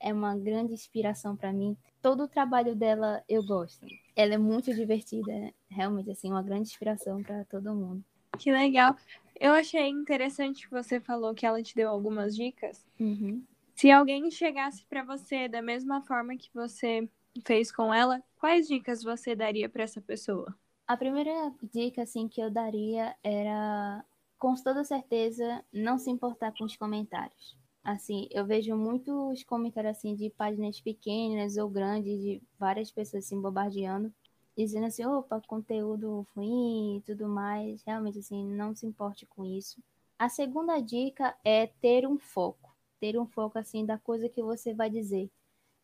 [0.00, 1.76] é uma grande inspiração para mim.
[2.00, 3.86] Todo o trabalho dela eu gosto.
[4.16, 8.02] Ela é muito divertida, realmente assim, uma grande inspiração para todo mundo.
[8.38, 8.96] Que legal.
[9.38, 12.82] Eu achei interessante que você falou que ela te deu algumas dicas.
[12.98, 13.44] Uhum.
[13.82, 17.08] Se alguém chegasse para você da mesma forma que você
[17.44, 20.54] fez com ela, quais dicas você daria para essa pessoa?
[20.86, 24.04] A primeira dica assim que eu daria era
[24.38, 27.58] com toda certeza não se importar com os comentários.
[27.82, 33.40] Assim, eu vejo muitos comentários assim de páginas pequenas ou grandes de várias pessoas assim
[33.40, 34.14] bombardeando,
[34.56, 37.82] dizendo assim, opa, conteúdo ruim e tudo mais.
[37.82, 39.82] Realmente assim, não se importe com isso.
[40.16, 42.61] A segunda dica é ter um foco,
[43.02, 45.28] ter um foco assim da coisa que você vai dizer.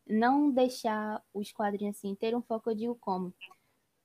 [0.07, 3.33] Não deixar os quadrinhos assim, ter um foco eu digo como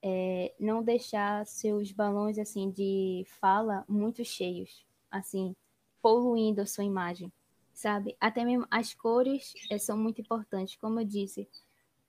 [0.03, 5.55] é, não deixar seus balões assim de fala muito cheios, assim,
[6.03, 7.33] poluindo a sua imagem,
[7.73, 8.17] sabe?
[8.21, 11.49] Até mesmo as cores é, são muito importantes, como eu disse.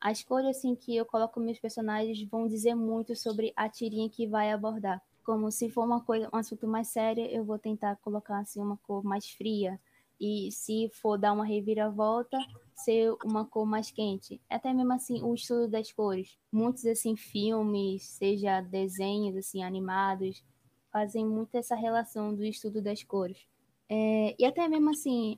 [0.02, 4.26] As cores assim que eu coloco meus personagens vão dizer muito sobre a tirinha que
[4.26, 5.00] vai abordar.
[5.24, 8.78] Como se for uma coisa, um assunto mais sério, eu vou tentar colocar assim uma
[8.78, 9.80] cor mais fria,
[10.20, 12.38] e se for dar uma reviravolta,
[12.76, 14.42] ser uma cor mais quente.
[14.50, 16.38] Até mesmo assim, o estudo das cores.
[16.52, 20.44] Muitos assim filmes, seja desenhos assim animados,
[20.92, 23.46] fazem muito essa relação do estudo das cores.
[23.90, 25.38] É, e até mesmo assim,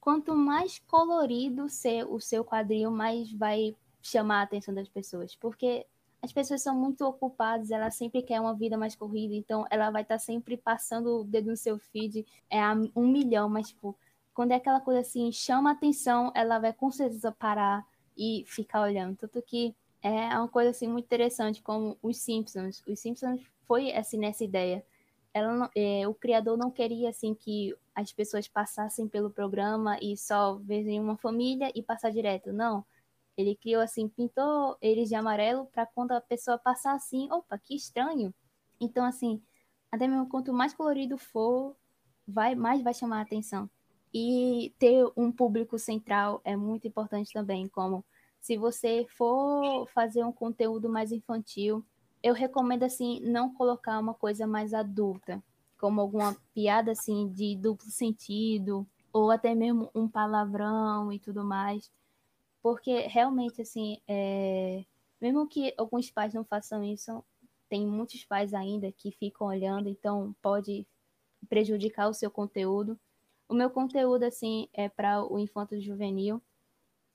[0.00, 5.86] quanto mais colorido ser o seu quadril, mais vai chamar a atenção das pessoas, porque
[6.20, 10.02] as pessoas são muito ocupadas, ela sempre quer uma vida mais corrida, então ela vai
[10.02, 12.60] estar tá sempre passando o dedo no seu feed, é
[12.96, 13.96] um milhão, mas tipo,
[14.34, 19.16] quando é aquela coisa assim, chama atenção, ela vai com certeza parar e ficar olhando.
[19.16, 22.82] Tanto que é uma coisa assim muito interessante, como os Simpsons.
[22.86, 24.84] Os Simpsons foi assim nessa ideia.
[25.34, 30.54] Ela, é, o criador não queria assim que as pessoas passassem pelo programa e só
[30.54, 32.52] vejam uma família e passar direto.
[32.52, 32.84] Não
[33.38, 37.76] ele criou assim, pintou eles de amarelo para quando a pessoa passar assim, opa, que
[37.76, 38.34] estranho.
[38.80, 39.40] Então, assim,
[39.92, 41.76] até mesmo quanto mais colorido for,
[42.26, 43.70] vai mais vai chamar a atenção.
[44.12, 48.04] E ter um público central é muito importante também, como
[48.40, 51.84] se você for fazer um conteúdo mais infantil,
[52.20, 55.40] eu recomendo assim não colocar uma coisa mais adulta,
[55.78, 61.88] como alguma piada assim de duplo sentido ou até mesmo um palavrão e tudo mais
[62.68, 64.84] porque realmente, assim, é...
[65.18, 67.24] mesmo que alguns pais não façam isso,
[67.66, 70.86] tem muitos pais ainda que ficam olhando, então pode
[71.48, 73.00] prejudicar o seu conteúdo.
[73.48, 76.42] O meu conteúdo, assim, é para o infanto juvenil.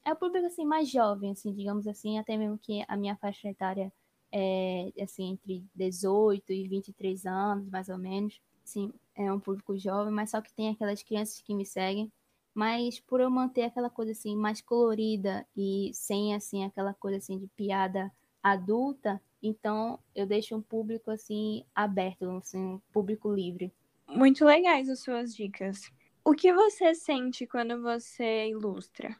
[0.03, 3.47] É o público, assim, mais jovem, assim, digamos assim, até mesmo que a minha faixa
[3.47, 3.93] etária
[4.31, 8.41] é, assim, entre 18 e 23 anos, mais ou menos.
[8.63, 12.11] Sim, é um público jovem, mas só que tem aquelas crianças que me seguem
[12.53, 17.37] mas por eu manter aquela coisa assim mais colorida e sem assim aquela coisa assim
[17.39, 18.11] de piada
[18.41, 23.73] adulta, então eu deixo um público assim aberto, assim, um público livre.
[24.07, 25.91] Muito legais as suas dicas.
[26.23, 29.15] O que você sente quando você ilustra?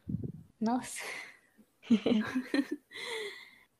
[0.60, 1.04] Nossa.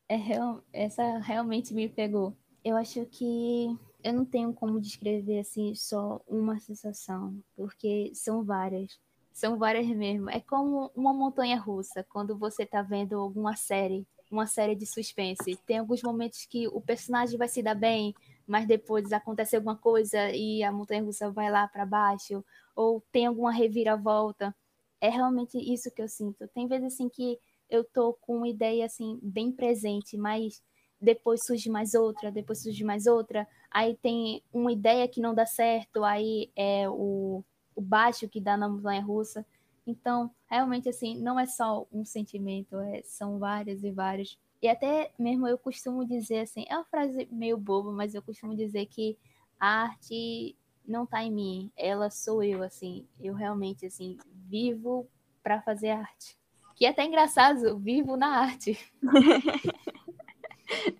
[0.10, 0.62] é real...
[0.74, 2.36] essa realmente me pegou.
[2.64, 3.68] Eu acho que
[4.04, 9.00] eu não tenho como descrever assim só uma sensação, porque são várias.
[9.34, 10.30] São várias mesmo.
[10.30, 15.58] É como uma montanha russa, quando você tá vendo alguma série, uma série de suspense.
[15.66, 18.14] Tem alguns momentos que o personagem vai se dar bem,
[18.48, 23.26] mas depois acontece alguma coisa e a montanha russa vai lá para baixo, ou tem
[23.26, 24.56] alguma reviravolta.
[25.02, 26.48] É realmente isso que eu sinto.
[26.50, 30.62] Tem vezes assim que eu tô com uma ideia assim bem presente, mas
[31.02, 35.46] depois surge mais outra, depois surge mais outra, aí tem uma ideia que não dá
[35.46, 37.44] certo, aí é o
[37.76, 39.46] o baixo que dá na montanha russa.
[39.86, 44.40] Então, realmente, assim, não é só um sentimento, é, são vários e vários.
[44.62, 48.56] E até mesmo eu costumo dizer, assim, é uma frase meio boba, mas eu costumo
[48.56, 49.18] dizer que
[49.60, 50.56] a arte
[50.88, 53.06] não tá em mim, ela sou eu, assim.
[53.20, 55.08] Eu realmente, assim, vivo
[55.42, 56.38] para fazer arte.
[56.76, 58.78] Que é até engraçado, vivo na arte.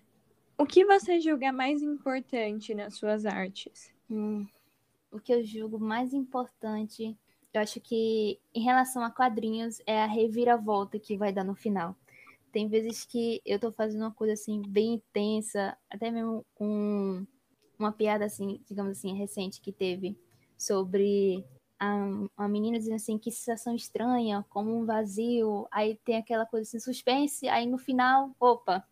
[0.58, 3.92] o que você julga mais importante nas suas artes?
[4.10, 4.46] Hum,
[5.14, 7.16] o que eu julgo mais importante,
[7.52, 11.96] eu acho que em relação a quadrinhos, é a reviravolta que vai dar no final.
[12.50, 17.24] Tem vezes que eu tô fazendo uma coisa assim bem intensa, até mesmo com
[17.78, 20.18] uma piada assim, digamos assim, recente que teve
[20.58, 21.44] sobre
[21.78, 26.66] a, a menina dizendo assim que sensação estranha, como um vazio, aí tem aquela coisa
[26.68, 28.84] assim suspense, aí no final, opa,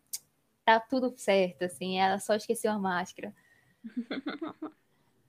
[0.63, 3.35] tá tudo certo assim, ela só esqueceu a máscara.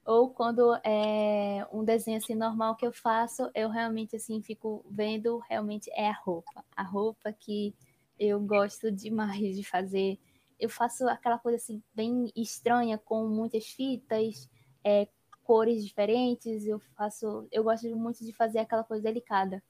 [0.04, 5.38] ou quando é um desenho assim normal que eu faço, eu realmente assim fico vendo
[5.48, 7.74] realmente é a roupa, a roupa que
[8.18, 10.18] eu gosto demais de fazer.
[10.58, 14.48] Eu faço aquela coisa assim bem estranha com muitas fitas,
[14.84, 15.08] é,
[15.42, 16.66] cores diferentes.
[16.66, 19.62] Eu faço, eu gosto muito de fazer aquela coisa delicada,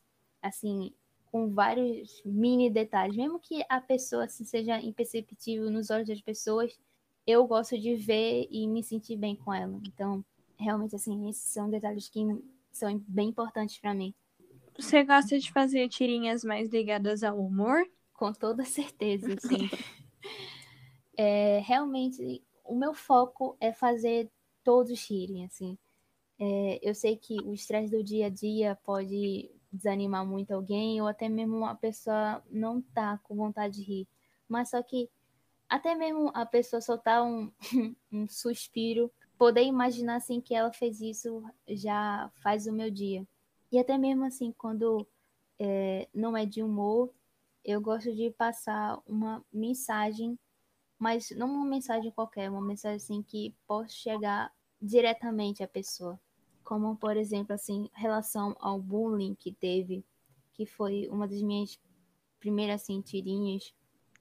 [0.42, 0.92] assim,
[1.30, 6.78] com vários mini detalhes, mesmo que a pessoa assim, seja imperceptível nos olhos das pessoas
[7.26, 9.80] eu gosto de ver e me sentir bem com ela.
[9.86, 10.24] Então,
[10.58, 12.20] realmente, assim, esses são detalhes que
[12.72, 14.14] são bem importantes para mim.
[14.78, 17.86] Você gosta de fazer tirinhas mais ligadas ao humor?
[18.12, 19.68] Com toda certeza, sim.
[21.16, 24.30] é, realmente, o meu foco é fazer
[24.62, 25.78] todos rirem, assim.
[26.38, 31.06] É, eu sei que o estresse do dia a dia pode desanimar muito alguém, ou
[31.06, 34.08] até mesmo uma pessoa não tá com vontade de rir.
[34.48, 35.08] Mas só que
[35.74, 37.50] até mesmo a pessoa soltar um,
[38.12, 43.26] um suspiro, poder imaginar assim que ela fez isso já faz o meu dia.
[43.72, 45.04] E até mesmo assim, quando
[45.58, 47.12] é, não é de humor,
[47.64, 50.38] eu gosto de passar uma mensagem,
[50.96, 56.20] mas não uma mensagem qualquer, uma mensagem assim que possa chegar diretamente à pessoa.
[56.62, 60.04] Como, por exemplo, assim, relação ao bullying que teve,
[60.52, 61.80] que foi uma das minhas
[62.38, 63.74] primeiras assim, tirinhas,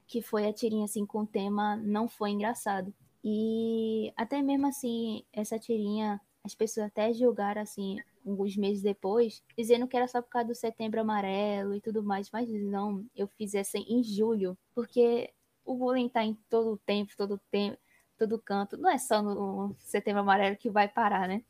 [0.07, 2.93] que foi a tirinha assim com o tema Não Foi Engraçado.
[3.23, 9.87] E até mesmo assim, essa tirinha, as pessoas até julgaram assim, alguns meses depois, dizendo
[9.87, 13.53] que era só por causa do setembro amarelo e tudo mais, mas não, eu fiz
[13.53, 15.31] essa em julho, porque
[15.65, 17.77] o bullying tá em todo o tempo, todo tempo,
[18.17, 21.43] todo canto, não é só no setembro amarelo que vai parar, né?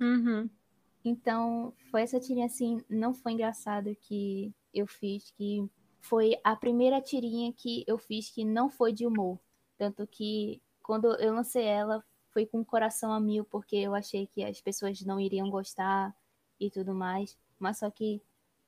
[0.00, 0.48] Uhum.
[1.04, 5.64] Então, foi essa tirinha assim, não foi engraçado que eu fiz, que
[6.00, 9.38] foi a primeira tirinha que eu fiz que não foi de humor.
[9.76, 14.26] Tanto que quando eu lancei ela, foi com o coração a mil, porque eu achei
[14.26, 16.14] que as pessoas não iriam gostar
[16.60, 17.36] e tudo mais.
[17.58, 18.22] Mas só que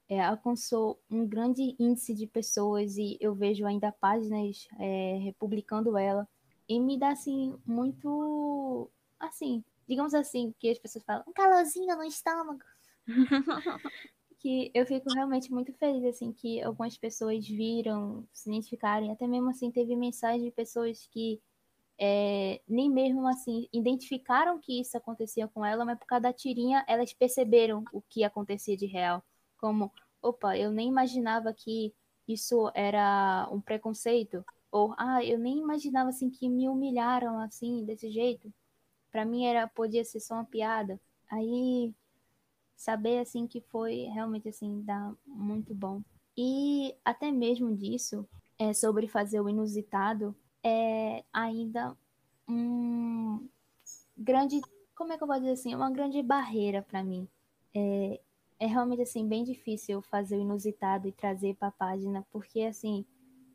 [0.08, 6.26] é, alcançou um grande índice de pessoas e eu vejo ainda páginas é, republicando ela.
[6.68, 8.90] E me dá, assim, muito.
[9.20, 12.60] Assim, digamos assim, que as pessoas falam, um calorzinho no estômago.
[14.38, 19.50] que eu fico realmente muito feliz, assim, que algumas pessoas viram, se identificarem, até mesmo
[19.50, 21.40] assim, teve mensagem de pessoas que
[21.98, 26.84] é, nem mesmo assim identificaram que isso acontecia com ela, mas por causa da tirinha
[26.86, 29.22] elas perceberam o que acontecia de real.
[29.58, 31.92] Como, opa, eu nem imaginava que
[32.26, 34.44] isso era um preconceito.
[34.70, 38.52] Ou, ah, eu nem imaginava assim que me humilharam assim, desse jeito.
[39.10, 41.00] Para mim era podia ser só uma piada.
[41.30, 41.92] Aí
[42.78, 46.00] saber assim que foi realmente assim dá muito bom.
[46.36, 48.26] E até mesmo disso,
[48.56, 51.96] é sobre fazer o inusitado, é ainda
[52.48, 53.48] um
[54.16, 54.60] grande,
[54.94, 57.26] como é que eu vou dizer assim, uma grande barreira para mim.
[57.74, 58.20] É,
[58.60, 63.04] é realmente assim bem difícil fazer o inusitado e trazer para a página, porque assim,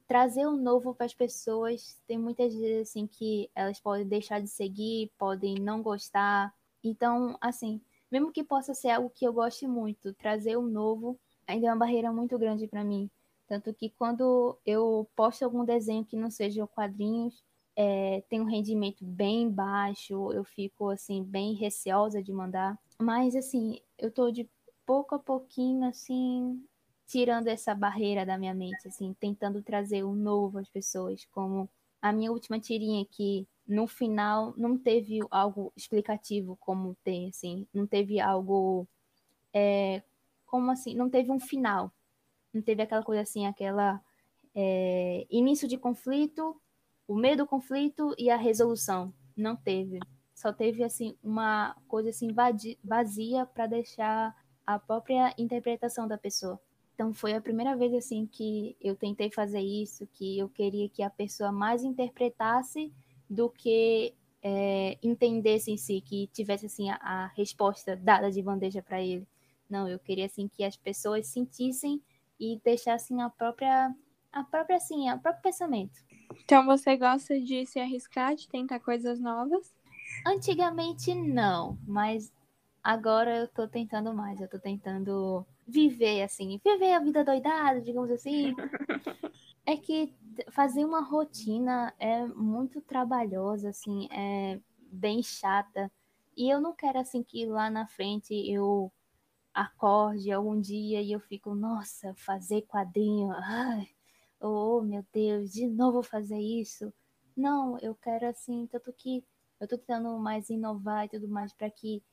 [0.06, 4.50] trazer o novo para as pessoas, tem muitas vezes assim que elas podem deixar de
[4.50, 6.54] seguir, podem não gostar.
[6.84, 7.82] Então, assim,
[8.14, 11.80] mesmo que possa ser algo que eu goste muito, trazer o novo ainda é uma
[11.80, 13.10] barreira muito grande para mim.
[13.48, 17.44] Tanto que quando eu posto algum desenho que não seja quadrinhos,
[17.76, 22.78] é, tem um rendimento bem baixo, eu fico assim bem receosa de mandar.
[23.02, 24.48] Mas assim, eu tô de
[24.86, 26.64] pouco a pouquinho assim
[27.08, 31.70] tirando essa barreira da minha mente, assim, tentando trazer o novo às pessoas, como
[32.02, 37.88] a minha última tirinha que no final não teve algo explicativo como tem, assim, não
[37.88, 38.88] teve algo
[39.54, 40.04] é,
[40.46, 41.92] como assim, não teve um final,
[42.54, 44.02] não teve aquela coisa assim, aquela
[44.54, 46.60] é, início de conflito,
[47.08, 50.00] o meio do conflito e a resolução, não teve,
[50.34, 52.28] só teve assim uma coisa assim
[52.84, 54.36] vazia para deixar
[54.66, 56.60] a própria interpretação da pessoa.
[56.94, 61.02] Então foi a primeira vez assim que eu tentei fazer isso, que eu queria que
[61.02, 62.94] a pessoa mais interpretasse
[63.34, 68.82] do que é, entendesse em si, que tivesse assim a, a resposta dada de bandeja
[68.82, 69.28] para ele.
[69.70, 72.02] Não, eu queria assim que as pessoas sentissem
[72.40, 73.94] e deixassem a própria
[74.32, 75.94] a própria assim, o próprio pensamento.
[76.44, 79.74] Então você gosta de se arriscar, de tentar coisas novas?
[80.26, 82.34] Antigamente não, mas
[82.84, 88.12] agora eu tô tentando mais, eu tô tentando viver assim, viver a vida doidada, digamos
[88.12, 88.54] assim.
[89.66, 90.14] é que
[90.52, 94.60] fazer uma rotina é muito trabalhosa, assim, é
[94.92, 95.92] bem chata.
[96.36, 98.92] E eu não quero assim que lá na frente eu
[99.54, 103.88] acorde algum dia e eu fico, nossa, fazer quadrinho, ai,
[104.40, 106.92] oh meu Deus, de novo fazer isso.
[107.36, 109.24] Não, eu quero assim, tanto que
[109.60, 112.04] eu tô tentando mais inovar e tudo mais para que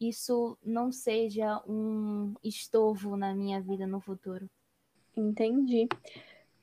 [0.00, 4.48] isso não seja um estorvo na minha vida no futuro.
[5.16, 5.88] Entendi.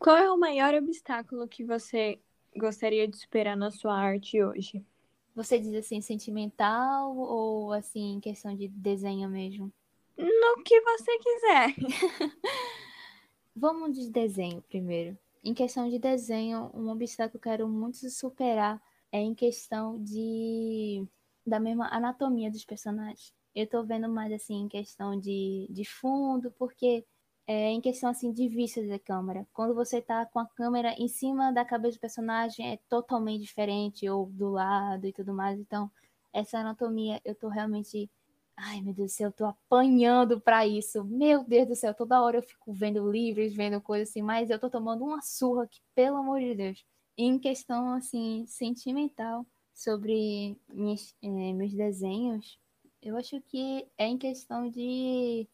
[0.03, 2.19] Qual é o maior obstáculo que você
[2.57, 4.85] gostaria de superar na sua arte hoje?
[5.33, 9.71] Você diz assim, sentimental ou assim, questão de desenho mesmo?
[10.17, 11.75] No que você quiser.
[13.55, 15.17] Vamos de desenho primeiro.
[15.41, 21.07] Em questão de desenho, um obstáculo que eu quero muito superar é em questão de
[21.47, 23.33] da mesma anatomia dos personagens.
[23.55, 27.05] Eu tô vendo mais assim em questão de, de fundo, porque
[27.47, 29.47] é em questão assim de vista da câmera.
[29.53, 34.07] Quando você tá com a câmera em cima da cabeça do personagem é totalmente diferente
[34.09, 35.59] ou do lado e tudo mais.
[35.59, 35.91] Então,
[36.33, 38.09] essa anatomia eu tô realmente
[38.55, 41.03] Ai, meu Deus do céu, eu tô apanhando para isso.
[41.03, 44.59] Meu Deus do céu, toda hora eu fico vendo livros, vendo coisas assim, mas eu
[44.59, 46.85] tô tomando uma surra aqui, pelo amor de Deus.
[47.17, 52.59] Em questão, assim, sentimental sobre minhas, eh, meus desenhos,
[53.01, 55.47] eu acho que é em questão de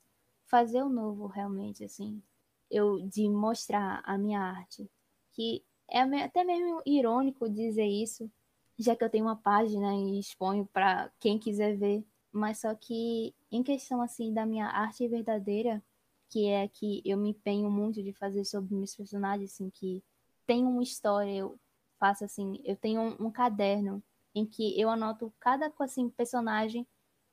[0.50, 2.22] fazer o novo, realmente, assim.
[2.70, 4.90] Eu, de mostrar a minha arte.
[5.34, 8.30] Que é até mesmo irônico dizer isso,
[8.78, 13.34] já que eu tenho uma página e exponho para quem quiser ver mas só que
[13.52, 15.84] em questão assim da minha arte verdadeira,
[16.30, 20.04] que é que eu me empenho muito de fazer sobre meus personagens, assim, que
[20.46, 21.60] tem uma história, eu
[22.00, 24.04] faço assim, eu tenho um, um caderno
[24.36, 26.88] em que eu anoto cada assim, personagem,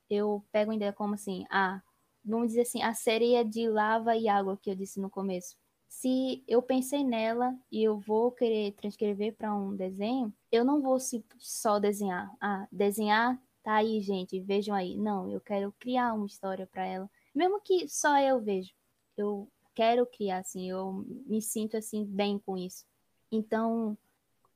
[0.08, 1.82] eu pego uma ideia como assim, ah,
[2.27, 5.57] vamos dizer assim, a sereia de lava e água que eu disse no começo.
[5.89, 10.99] Se eu pensei nela e eu vou querer transcrever para um desenho, eu não vou
[11.39, 12.31] só desenhar.
[12.41, 14.97] Ah, desenhar tá aí, gente, vejam aí.
[14.97, 17.11] Não, eu quero criar uma história para ela.
[17.35, 18.72] Mesmo que só eu vejo.
[19.16, 22.85] Eu quero criar, assim, eu me sinto, assim, bem com isso.
[23.31, 23.97] Então,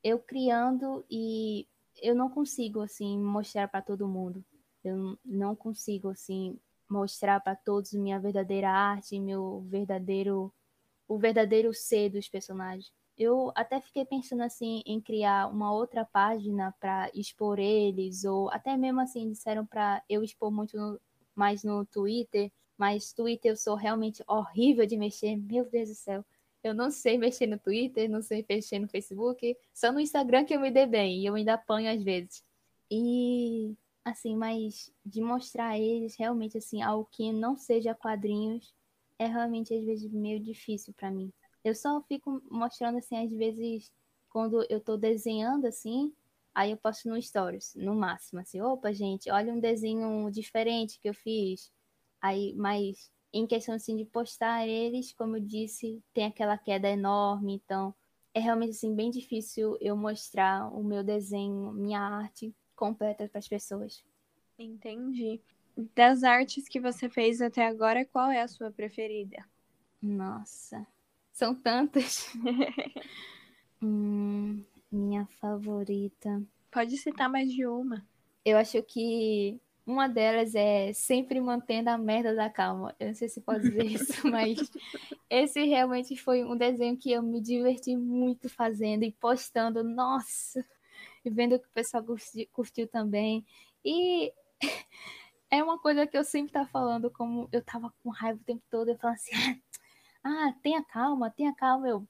[0.02, 1.66] eu criando e
[2.02, 4.44] eu não consigo, assim, mostrar para todo mundo.
[4.82, 6.58] Eu não consigo, assim,
[6.90, 10.52] mostrar para todos minha verdadeira arte, meu verdadeiro
[11.08, 12.92] o verdadeiro ser dos personagens.
[13.18, 18.76] Eu até fiquei pensando assim em criar uma outra página para expor eles, ou até
[18.76, 21.00] mesmo assim disseram para eu expor muito no,
[21.34, 26.24] mais no Twitter, mas Twitter eu sou realmente horrível de mexer, meu Deus do céu.
[26.62, 30.54] Eu não sei mexer no Twitter, não sei mexer no Facebook, só no Instagram que
[30.54, 32.44] eu me dei bem, e eu ainda apanho às vezes.
[32.90, 38.74] E assim, mas de mostrar eles realmente assim algo que não seja quadrinhos
[39.18, 41.32] é realmente às vezes meio difícil para mim.
[41.62, 43.92] Eu só fico mostrando assim, às vezes,
[44.30, 46.12] quando eu tô desenhando assim,
[46.54, 51.08] aí eu posto no stories, no máximo, assim, opa, gente, olha um desenho diferente que
[51.08, 51.70] eu fiz.
[52.20, 57.54] Aí, mas em questão assim de postar eles, como eu disse, tem aquela queda enorme,
[57.54, 57.94] então
[58.34, 63.46] é realmente assim bem difícil eu mostrar o meu desenho, minha arte completa para as
[63.46, 64.02] pessoas.
[64.58, 65.38] Entendi.
[65.94, 69.44] Das artes que você fez até agora, qual é a sua preferida?
[70.02, 70.86] Nossa,
[71.30, 72.32] são tantas.
[73.82, 76.42] hum, minha favorita.
[76.70, 78.06] Pode citar mais de uma.
[78.44, 82.94] Eu acho que uma delas é sempre mantendo a merda da calma.
[82.98, 84.58] Eu não sei se pode dizer isso, mas
[85.28, 89.84] esse realmente foi um desenho que eu me diverti muito fazendo e postando.
[89.84, 90.64] Nossa!
[91.24, 93.44] E vendo que o pessoal curtiu, curtiu também.
[93.84, 94.32] E
[95.50, 98.62] é uma coisa que eu sempre tava falando, como eu tava com raiva o tempo
[98.70, 99.60] todo, eu falava assim,
[100.24, 101.88] ah, tenha calma, tenha calma.
[101.88, 102.06] Eu,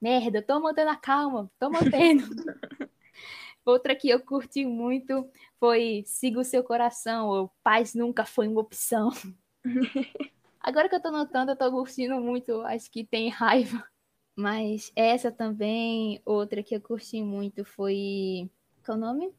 [0.00, 2.24] merda, tô mantendo a calma, tô mantendo.
[3.64, 5.30] Outra que eu curti muito
[5.60, 9.10] foi Siga o Seu Coração, ou Paz Nunca Foi uma Opção.
[10.60, 13.86] Agora que eu tô notando, eu tô curtindo muito, acho que tem raiva.
[14.38, 18.48] Mas essa também, outra que eu curti muito foi.
[18.84, 19.34] Qual é o nome?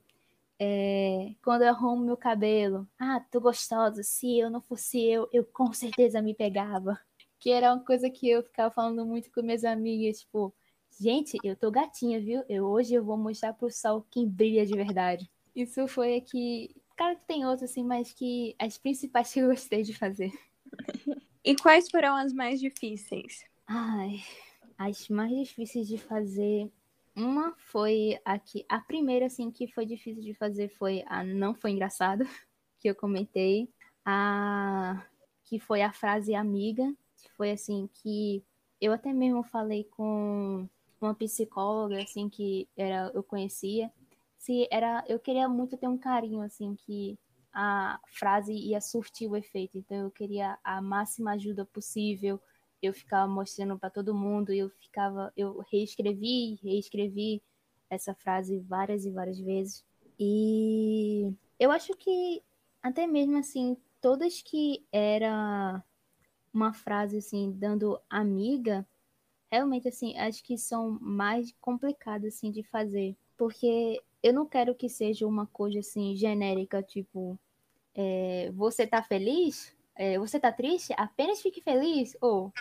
[0.60, 2.86] É, quando eu arrumo meu cabelo.
[3.00, 4.04] Ah, tô gostosa.
[4.04, 7.00] Se eu não fosse eu, eu com certeza me pegava
[7.40, 10.54] que era uma coisa que eu ficava falando muito com minhas amigas, tipo,
[11.00, 12.44] gente, eu tô gatinha, viu?
[12.50, 15.32] Eu hoje eu vou mostrar pro sol quem brilha de verdade.
[15.56, 19.82] Isso foi aqui, claro que tem outros assim, mas que as principais que eu gostei
[19.82, 20.32] de fazer.
[21.44, 23.46] E quais foram as mais difíceis?
[23.66, 24.22] Ai,
[24.80, 26.72] as mais difíceis de fazer,
[27.14, 31.72] uma foi aqui, a primeira assim que foi difícil de fazer foi a não foi
[31.72, 32.24] engraçado,
[32.80, 33.70] que eu comentei,
[34.06, 35.06] a
[35.44, 36.96] que foi a frase amiga,
[37.36, 38.42] foi assim que
[38.80, 40.66] eu até mesmo falei com
[41.02, 43.92] uma psicóloga assim que era eu conhecia,
[44.38, 47.20] se era eu queria muito ter um carinho assim que
[47.52, 52.40] a frase ia surtir o efeito, então eu queria a máxima ajuda possível.
[52.82, 57.42] Eu ficava mostrando para todo mundo, eu ficava, eu reescrevi, reescrevi
[57.90, 59.84] essa frase várias e várias vezes.
[60.20, 62.42] E eu acho que
[62.82, 65.84] até mesmo assim, todas que era
[66.54, 68.88] uma frase assim, dando amiga,
[69.52, 74.90] realmente assim, acho que são mais complicadas assim de fazer, porque eu não quero que
[74.90, 77.40] seja uma coisa assim genérica, tipo,
[77.96, 79.76] é, você tá feliz?
[80.02, 80.94] É, você tá triste?
[80.96, 82.16] Apenas fique feliz?
[82.22, 82.54] Ou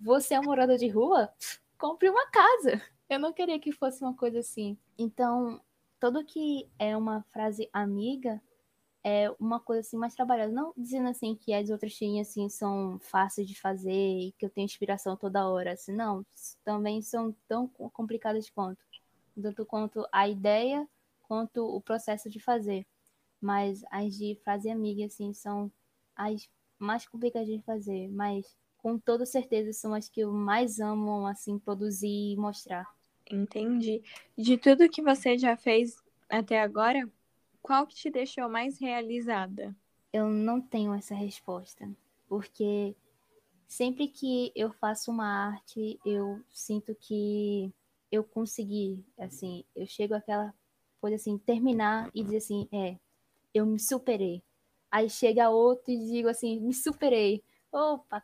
[0.00, 1.32] você é um morador de rua?
[1.78, 2.82] Compre uma casa.
[3.08, 4.76] Eu não queria que fosse uma coisa assim.
[4.98, 5.62] Então,
[6.00, 8.42] tudo que é uma frase amiga
[9.04, 10.50] é uma coisa assim mais trabalhada.
[10.50, 14.50] Não dizendo assim que as outras tirinhas assim são fáceis de fazer e que eu
[14.50, 15.74] tenho inspiração toda hora.
[15.74, 16.26] Assim, não,
[16.64, 18.84] também são tão complicadas quanto.
[19.40, 20.88] Tanto quanto a ideia,
[21.22, 22.84] quanto o processo de fazer.
[23.40, 25.70] Mas as de frase amiga, assim, são
[26.16, 28.08] as mais complicadas de fazer.
[28.08, 32.86] Mas com toda certeza são as que eu mais amo, assim, produzir e mostrar.
[33.30, 34.02] Entendi.
[34.36, 35.96] De tudo que você já fez
[36.28, 37.08] até agora,
[37.62, 39.76] qual que te deixou mais realizada?
[40.12, 41.88] Eu não tenho essa resposta,
[42.28, 42.96] porque
[43.68, 47.72] sempre que eu faço uma arte, eu sinto que
[48.10, 50.52] eu consegui, assim, eu chego àquela
[51.00, 52.96] coisa assim, terminar e dizer assim, é,
[53.54, 54.42] eu me superei.
[54.90, 57.42] Aí chega outro e digo assim, me superei.
[57.72, 58.22] Opa,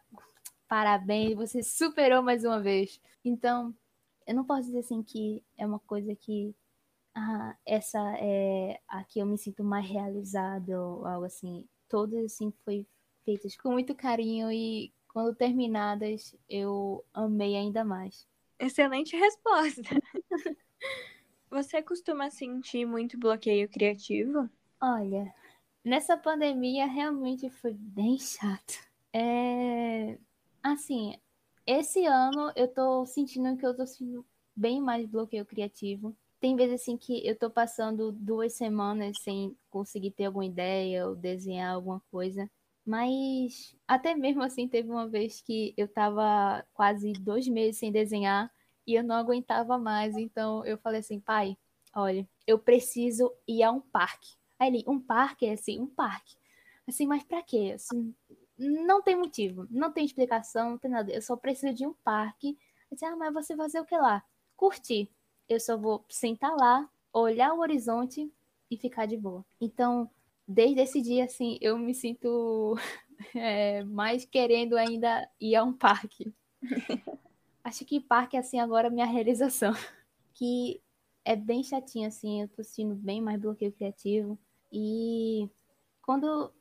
[0.69, 3.01] parabéns, você superou mais uma vez.
[3.25, 3.75] Então,
[4.27, 6.55] eu não posso dizer assim que é uma coisa que
[7.15, 11.65] ah, essa é a que eu me sinto mais realizada ou algo assim.
[11.89, 12.87] Todas assim foi
[13.25, 18.27] feitas com muito carinho e quando terminadas eu amei ainda mais.
[18.59, 19.83] Excelente resposta.
[21.51, 24.49] Você costuma sentir muito bloqueio criativo?
[24.81, 25.33] Olha,
[25.87, 28.85] nessa pandemia realmente foi bem chato.
[29.13, 30.19] É
[30.61, 31.17] assim,
[31.65, 36.15] esse ano eu tô sentindo que eu tô sentindo bem mais bloqueio criativo.
[36.41, 41.15] Tem vezes assim que eu tô passando duas semanas sem conseguir ter alguma ideia ou
[41.15, 42.51] desenhar alguma coisa.
[42.85, 48.51] Mas até mesmo assim teve uma vez que eu tava quase dois meses sem desenhar
[48.85, 50.17] e eu não aguentava mais.
[50.17, 51.57] Então eu falei assim, pai,
[51.95, 54.37] olha, eu preciso ir a um parque.
[54.59, 56.37] Aí ele, um parque é assim, um parque.
[56.87, 57.73] Assim, mas pra quê?
[57.75, 58.15] Assim,
[58.59, 61.13] não tem motivo, não tem explicação, não tem nada.
[61.13, 62.59] Eu só preciso de um parque.
[62.91, 64.23] Eu disse, ah, mas você fazer o que lá?
[64.57, 65.11] Curtir.
[65.49, 68.33] Eu só vou sentar lá, olhar o horizonte
[68.71, 69.45] e ficar de boa.
[69.61, 70.11] Então,
[70.47, 72.77] desde esse dia, assim, eu me sinto
[73.35, 76.33] é, mais querendo ainda ir a um parque.
[77.63, 79.73] Acho que parque, assim, agora é minha realização.
[80.39, 80.83] Que
[81.25, 84.39] é bem chatinho, assim, eu tô sentindo bem mais bloqueio criativo.
[84.73, 85.49] E
[86.03, 86.53] quando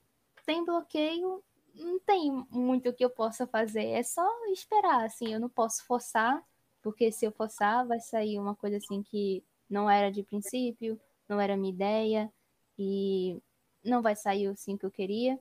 [0.46, 1.44] tem bloqueio,
[1.74, 3.86] não tem muito que eu possa fazer.
[3.86, 5.34] É só esperar, assim.
[5.34, 6.44] Eu não posso forçar,
[6.82, 11.40] porque se eu forçar, vai sair uma coisa assim que não era de princípio, não
[11.40, 12.32] era minha ideia,
[12.78, 13.42] e
[13.84, 15.40] não vai sair assim que eu queria.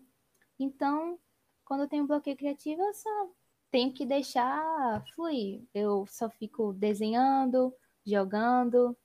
[0.58, 1.18] Então,
[1.64, 3.28] quando eu tenho bloqueio criativo, eu só
[3.70, 5.62] tenho que deixar fluir.
[5.74, 7.74] Eu só fico desenhando,
[8.06, 8.96] jogando,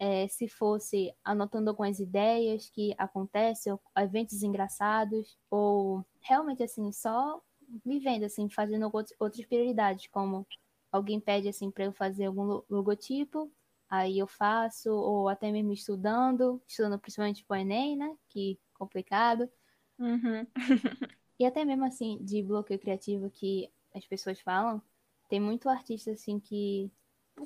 [0.00, 7.38] é, se fosse anotando algumas ideias que acontecem, eventos engraçados, ou realmente assim, só
[7.84, 10.46] vivendo, assim, fazendo outras prioridades, como
[10.90, 13.52] alguém pede assim para eu fazer algum logotipo,
[13.90, 18.16] aí eu faço, ou até mesmo estudando, estudando principalmente para o Enem, né?
[18.30, 19.50] Que complicado.
[19.98, 20.46] Uhum.
[21.38, 24.82] e até mesmo assim, de bloqueio criativo que as pessoas falam,
[25.28, 26.90] tem muito artista assim que.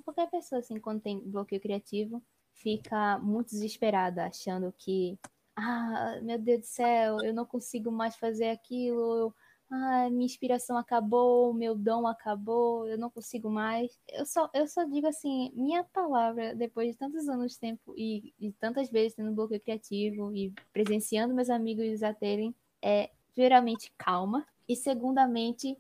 [0.05, 2.23] Qualquer pessoa assim, quando tem bloqueio criativo,
[2.55, 5.19] fica muito desesperada, achando que,
[5.57, 9.35] ah, meu Deus do céu, eu não consigo mais fazer aquilo,
[9.71, 13.99] ah, minha inspiração acabou, meu dom acabou, eu não consigo mais.
[14.09, 18.33] Eu só, eu só digo assim, minha palavra, depois de tantos anos de tempo e,
[18.39, 24.47] e tantas vezes tendo bloqueio criativo e presenciando meus amigos a terem, é geralmente calma
[24.69, 25.77] e segundamente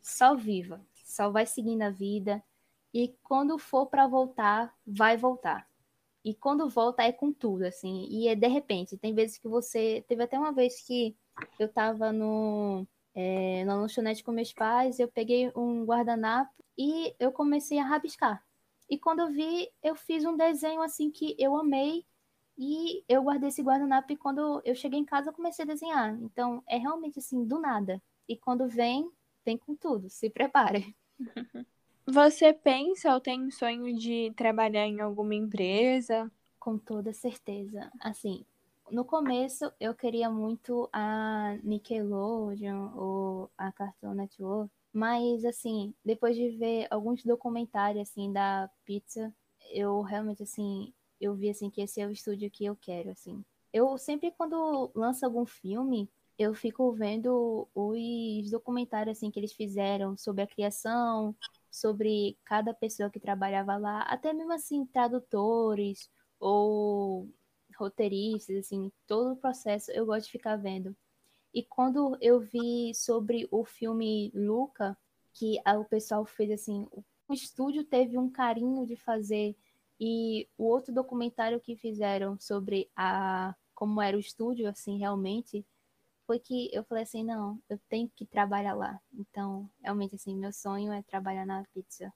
[0.00, 2.42] só viva, só vai seguindo a vida
[2.92, 5.68] e quando for para voltar, vai voltar.
[6.24, 8.06] E quando volta é com tudo, assim.
[8.08, 8.96] E é de repente.
[8.96, 10.04] Tem vezes que você.
[10.08, 11.14] Teve até uma vez que
[11.58, 17.30] eu tava no, é, na lanchonete com meus pais, eu peguei um guardanapo e eu
[17.32, 18.44] comecei a rabiscar.
[18.88, 22.04] E quando eu vi, eu fiz um desenho assim que eu amei
[22.58, 26.16] e eu guardei esse guardanapo e quando eu cheguei em casa eu comecei a desenhar.
[26.22, 28.02] Então é realmente assim, do nada.
[28.28, 29.10] E quando vem,
[29.44, 30.08] vem com tudo.
[30.10, 30.94] Se prepare.
[32.06, 36.30] Você pensa ou tem sonho de trabalhar em alguma empresa?
[36.58, 37.90] Com toda certeza.
[38.00, 38.44] Assim,
[38.90, 46.50] no começo eu queria muito a Nickelodeon ou a Cartoon Network, mas assim, depois de
[46.50, 49.32] ver alguns documentários assim da pizza,
[49.72, 53.44] eu realmente assim, eu vi assim que esse é o estúdio que eu quero assim.
[53.72, 60.16] Eu sempre quando lança algum filme, eu fico vendo os documentários assim que eles fizeram
[60.16, 61.34] sobre a criação,
[61.74, 66.08] sobre cada pessoa que trabalhava lá, até mesmo assim, tradutores
[66.38, 67.28] ou
[67.76, 70.94] roteiristas, assim, todo o processo eu gosto de ficar vendo.
[71.52, 74.96] E quando eu vi sobre o filme Luca,
[75.32, 76.86] que o pessoal fez assim,
[77.26, 79.56] o estúdio teve um carinho de fazer
[79.98, 85.66] E o outro documentário que fizeram sobre a como era o estúdio, assim, realmente,
[86.26, 89.00] foi que eu falei assim, não, eu tenho que trabalhar lá.
[89.12, 92.12] Então, realmente, assim, meu sonho é trabalhar na pizza.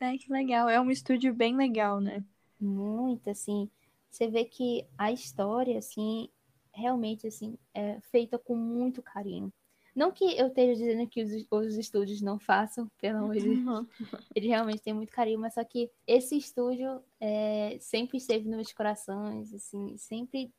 [0.00, 0.68] É, que legal.
[0.68, 2.24] É um estúdio bem legal, né?
[2.58, 3.70] Muito, assim.
[4.10, 6.28] Você vê que a história, assim,
[6.72, 9.52] realmente, assim, é feita com muito carinho.
[9.94, 13.86] Não que eu esteja dizendo que os, os estúdios não façam, pelo amor de Deus.
[14.34, 18.72] Eles realmente têm muito carinho, mas só que esse estúdio é, sempre esteve nos meus
[18.72, 20.52] corações, assim, sempre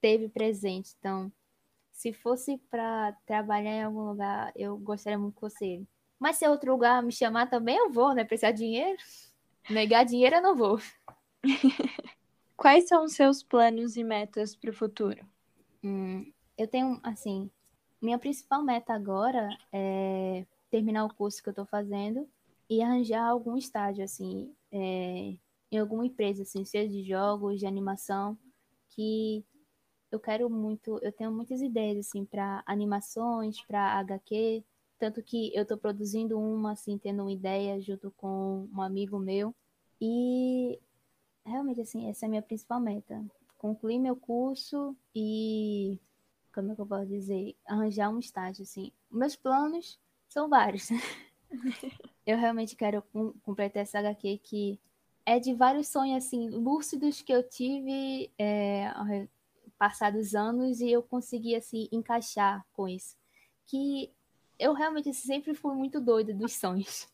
[0.00, 0.94] teve presente.
[0.98, 1.32] Então,
[1.96, 5.82] se fosse para trabalhar em algum lugar, eu gostaria muito que fosse
[6.20, 8.22] Mas se outro lugar me chamar também, eu vou, né?
[8.22, 8.98] Precisar de dinheiro.
[9.70, 10.78] Negar dinheiro, eu não vou.
[12.54, 15.26] Quais são os seus planos e metas para o futuro?
[15.82, 17.50] Hum, eu tenho, assim,
[18.00, 22.28] minha principal meta agora é terminar o curso que eu estou fazendo
[22.68, 25.34] e arranjar algum estágio, assim, é,
[25.72, 28.36] em alguma empresa, assim, seja de jogos, de animação,
[28.90, 29.42] que
[30.16, 34.64] eu quero muito, eu tenho muitas ideias, assim, para animações, para HQ,
[34.98, 39.54] tanto que eu estou produzindo uma, assim, tendo uma ideia junto com um amigo meu,
[40.00, 40.78] e
[41.44, 43.24] realmente, assim, essa é a minha principal meta,
[43.58, 45.98] concluir meu curso e
[46.52, 48.90] como é que eu posso dizer, arranjar um estágio, assim.
[49.10, 50.88] Meus planos são vários.
[52.26, 53.02] eu realmente quero
[53.42, 54.80] completar essa HQ que
[55.26, 58.86] é de vários sonhos, assim, lúcidos que eu tive é,
[59.78, 63.16] passados anos e eu consegui, assim, encaixar com isso.
[63.66, 64.12] Que
[64.58, 67.08] eu realmente sempre fui muito doida dos sonhos.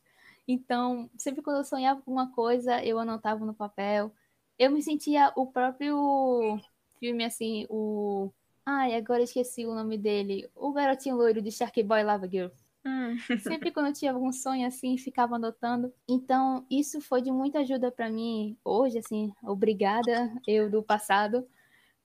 [0.47, 4.11] Então, sempre quando eu sonhava com uma coisa, eu anotava no papel.
[4.59, 6.59] Eu me sentia o próprio
[6.99, 8.29] filme, assim, o
[8.65, 10.49] Ai, agora esqueci o nome dele.
[10.55, 12.49] O garotinho loiro de Shark Boy Lava Girl.
[12.85, 13.17] Hum.
[13.41, 15.93] Sempre quando eu tinha algum sonho assim, ficava anotando.
[16.07, 21.45] Então, isso foi de muita ajuda para mim hoje, assim, obrigada eu do passado,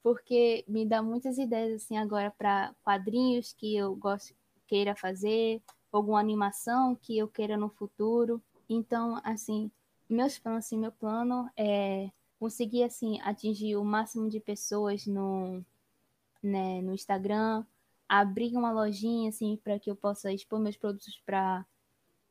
[0.08, 4.34] porque me dá muitas ideias assim agora para quadrinhos que eu gosto
[4.66, 5.60] queira fazer,
[5.92, 8.42] alguma animação que eu queira no futuro.
[8.70, 9.70] Então, assim,
[10.08, 15.62] meus planos, assim, meu plano é conseguir assim atingir o máximo de pessoas no
[16.42, 17.62] né, no Instagram,
[18.08, 21.66] abrir uma lojinha assim para que eu possa expor meus produtos para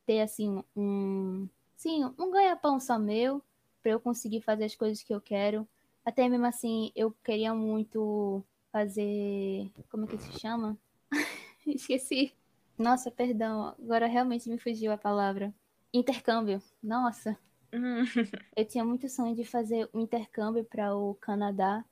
[0.04, 3.40] ter assim um, sim, um ganha-pão só meu,
[3.84, 5.68] para eu conseguir fazer as coisas que eu quero.
[6.08, 8.42] Até mesmo assim, eu queria muito
[8.72, 10.78] fazer, como é que se chama?
[11.68, 12.34] Esqueci.
[12.78, 15.54] Nossa, perdão, agora realmente me fugiu a palavra.
[15.94, 16.62] Intercâmbio.
[16.82, 17.38] Nossa.
[17.74, 18.06] Hum.
[18.56, 21.84] eu tinha muito sonho de fazer um intercâmbio para o Canadá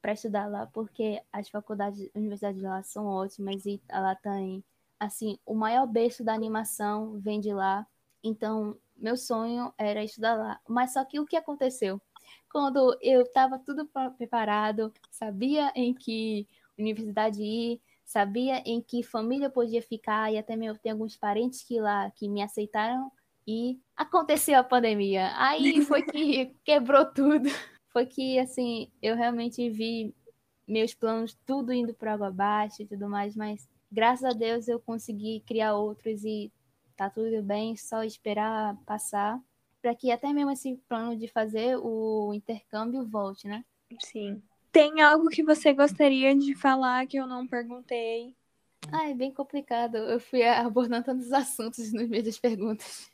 [0.00, 4.62] para estudar lá, porque as faculdades, universidades lá são ótimas e lá tem,
[5.00, 7.84] assim, o maior berço da animação vem de lá.
[8.22, 10.60] Então, meu sonho era estudar lá.
[10.68, 12.00] Mas só que o que aconteceu?
[12.50, 16.46] Quando eu estava tudo preparado, sabia em que
[16.78, 21.80] universidade ir, sabia em que família podia ficar e até mesmo tem alguns parentes que
[21.80, 23.10] lá que me aceitaram
[23.46, 25.32] e aconteceu a pandemia.
[25.36, 27.48] Aí foi que quebrou tudo
[27.96, 30.14] foi que, assim, eu realmente vi
[30.68, 34.78] meus planos tudo indo para água abaixo e tudo mais, mas graças a Deus eu
[34.78, 36.52] consegui criar outros e
[36.94, 39.40] tá tudo bem, só esperar passar
[39.86, 43.64] para que até mesmo esse plano de fazer o intercâmbio volte, né?
[44.02, 44.42] Sim.
[44.72, 48.34] Tem algo que você gostaria de falar que eu não perguntei?
[48.90, 49.96] Ah, é bem complicado.
[49.96, 53.08] Eu fui abordando tantos assuntos nos meio das perguntas.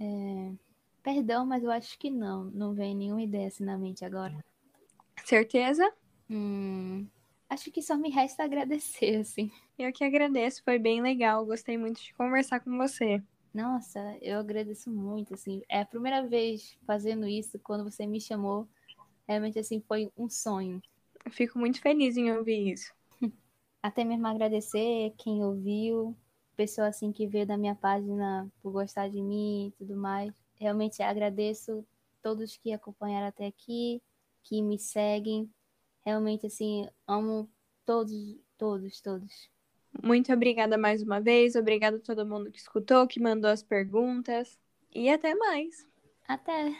[0.00, 0.52] É...
[1.02, 2.44] Perdão, mas eu acho que não.
[2.44, 4.42] Não vem nenhuma ideia assim na mente agora.
[5.22, 5.86] Certeza?
[6.30, 7.06] Hum,
[7.46, 9.50] acho que só me resta agradecer, assim.
[9.78, 11.44] Eu que agradeço, foi bem legal.
[11.44, 13.22] Gostei muito de conversar com você.
[13.56, 15.62] Nossa, eu agradeço muito, assim.
[15.68, 18.68] É a primeira vez fazendo isso, quando você me chamou.
[19.26, 20.80] Realmente, assim, foi um sonho.
[21.24, 22.92] Eu fico muito feliz em ouvir isso.
[23.82, 26.16] Até mesmo agradecer quem ouviu,
[26.54, 31.02] pessoa assim que veio da minha página por gostar de mim e tudo mais realmente
[31.02, 31.86] agradeço
[32.22, 34.02] todos que acompanharam até aqui,
[34.42, 35.50] que me seguem.
[36.04, 37.48] Realmente, assim, amo
[37.84, 38.12] todos,
[38.58, 39.50] todos, todos.
[40.02, 41.56] Muito obrigada mais uma vez.
[41.56, 44.58] Obrigada a todo mundo que escutou, que mandou as perguntas.
[44.94, 45.86] E até mais.
[46.26, 46.74] Até.